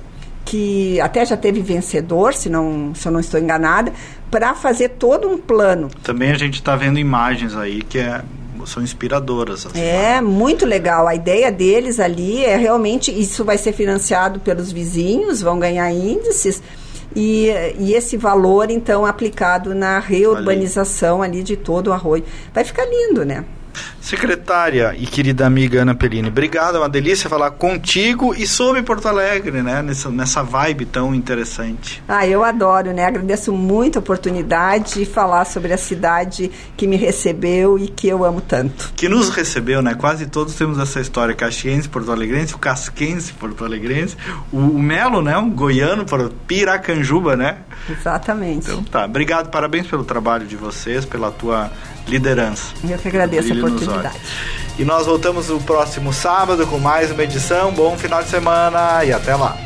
que 0.46 1.00
até 1.00 1.26
já 1.26 1.38
teve 1.38 1.62
vencedor, 1.62 2.34
se, 2.34 2.50
não, 2.50 2.94
se 2.94 3.08
eu 3.08 3.12
não 3.12 3.22
estou 3.22 3.39
enganada, 3.39 3.94
para 4.30 4.54
fazer 4.54 4.89
todo 4.89 5.30
um 5.30 5.38
plano. 5.38 5.89
Também 6.04 6.32
a 6.32 6.38
gente 6.38 6.56
está 6.56 6.76
vendo 6.76 7.00
imagens 7.00 7.56
aí 7.56 7.82
que 7.82 8.00
é 8.00 8.22
são 8.66 8.84
inspiradoras. 8.84 9.66
Assim, 9.66 9.80
é, 9.80 10.22
muito 10.22 10.66
legal. 10.66 11.08
A 11.08 11.16
ideia 11.16 11.52
deles 11.52 12.00
ali 12.00 12.44
é 12.44 12.56
realmente, 12.56 13.12
isso 13.12 13.44
vai 13.44 13.58
ser 13.58 13.74
financiado 13.74 14.39
pelos 14.39 14.72
vizinhos, 14.72 15.42
vão 15.42 15.60
ganhar 15.60 15.92
índices. 15.92 16.62
E, 17.16 17.48
e, 17.78 17.94
esse 17.94 18.18
valor, 18.18 18.72
então, 18.72 19.06
aplicado 19.06 19.76
na 19.76 20.00
reurbanização 20.00 21.22
ali. 21.22 21.38
ali 21.38 21.44
de 21.44 21.56
todo 21.56 21.88
o 21.88 21.94
arroio. 21.94 22.24
Vai 22.54 22.63
ficar 22.63 22.86
lindo, 22.86 23.24
né? 23.24 23.46
Secretária 24.01 24.93
e 24.97 25.05
querida 25.05 25.45
amiga 25.45 25.81
Ana 25.81 25.95
Pellini, 25.95 26.27
obrigado, 26.27 26.75
é 26.75 26.79
uma 26.79 26.89
delícia 26.89 27.29
falar 27.29 27.51
contigo 27.51 28.36
e 28.36 28.45
sobre 28.45 28.81
Porto 28.83 29.07
Alegre, 29.07 29.62
né? 29.62 29.81
Nessa, 29.81 30.09
nessa 30.09 30.43
vibe 30.43 30.86
tão 30.86 31.15
interessante. 31.15 32.03
Ah, 32.07 32.27
eu 32.27 32.43
adoro, 32.43 32.91
né? 32.91 33.05
Agradeço 33.05 33.53
muito 33.53 33.97
a 33.97 33.99
oportunidade 33.99 34.95
de 34.95 35.05
falar 35.05 35.45
sobre 35.45 35.73
a 35.73 35.77
cidade 35.77 36.51
que 36.75 36.86
me 36.86 36.97
recebeu 36.97 37.79
e 37.79 37.88
que 37.88 38.07
eu 38.07 38.25
amo 38.25 38.41
tanto. 38.41 38.91
Que 38.95 39.07
nos 39.07 39.29
recebeu, 39.29 39.81
né? 39.81 39.95
Quase 39.95 40.25
todos 40.25 40.53
temos 40.55 40.77
essa 40.79 40.99
história, 40.99 41.33
caxiense, 41.33 41.88
porto 41.88 42.12
alegrense, 42.12 42.53
o 42.55 42.59
casquense, 42.59 43.33
porto 43.33 43.63
alegrense, 43.63 44.17
o, 44.51 44.57
o 44.57 44.79
Melo, 44.79 45.21
né? 45.21 45.38
Um 45.38 45.49
goiano, 45.49 46.05
para 46.05 46.29
Piracanjuba, 46.45 47.36
né? 47.36 47.57
Exatamente. 47.89 48.69
Então 48.69 48.83
tá, 48.83 49.05
obrigado, 49.05 49.49
parabéns 49.49 49.88
pelo 49.88 50.03
trabalho 50.03 50.45
de 50.45 50.55
vocês, 50.55 51.05
pela 51.05 51.31
tua 51.31 51.71
liderança. 52.08 52.74
Eu 52.88 52.98
que 52.98 53.08
agradeço 53.08 53.54
a 53.54 53.56
oportunidade. 53.56 54.18
E 54.78 54.84
nós 54.84 55.06
voltamos 55.06 55.50
no 55.50 55.62
próximo 55.62 56.12
sábado 56.12 56.66
com 56.66 56.80
mais 56.80 57.12
uma 57.12 57.24
edição. 57.24 57.72
Bom 57.72 57.98
final 57.98 58.24
de 58.24 58.30
semana 58.30 59.04
e 59.06 59.13
até 59.13 59.36
lá. 59.36 59.58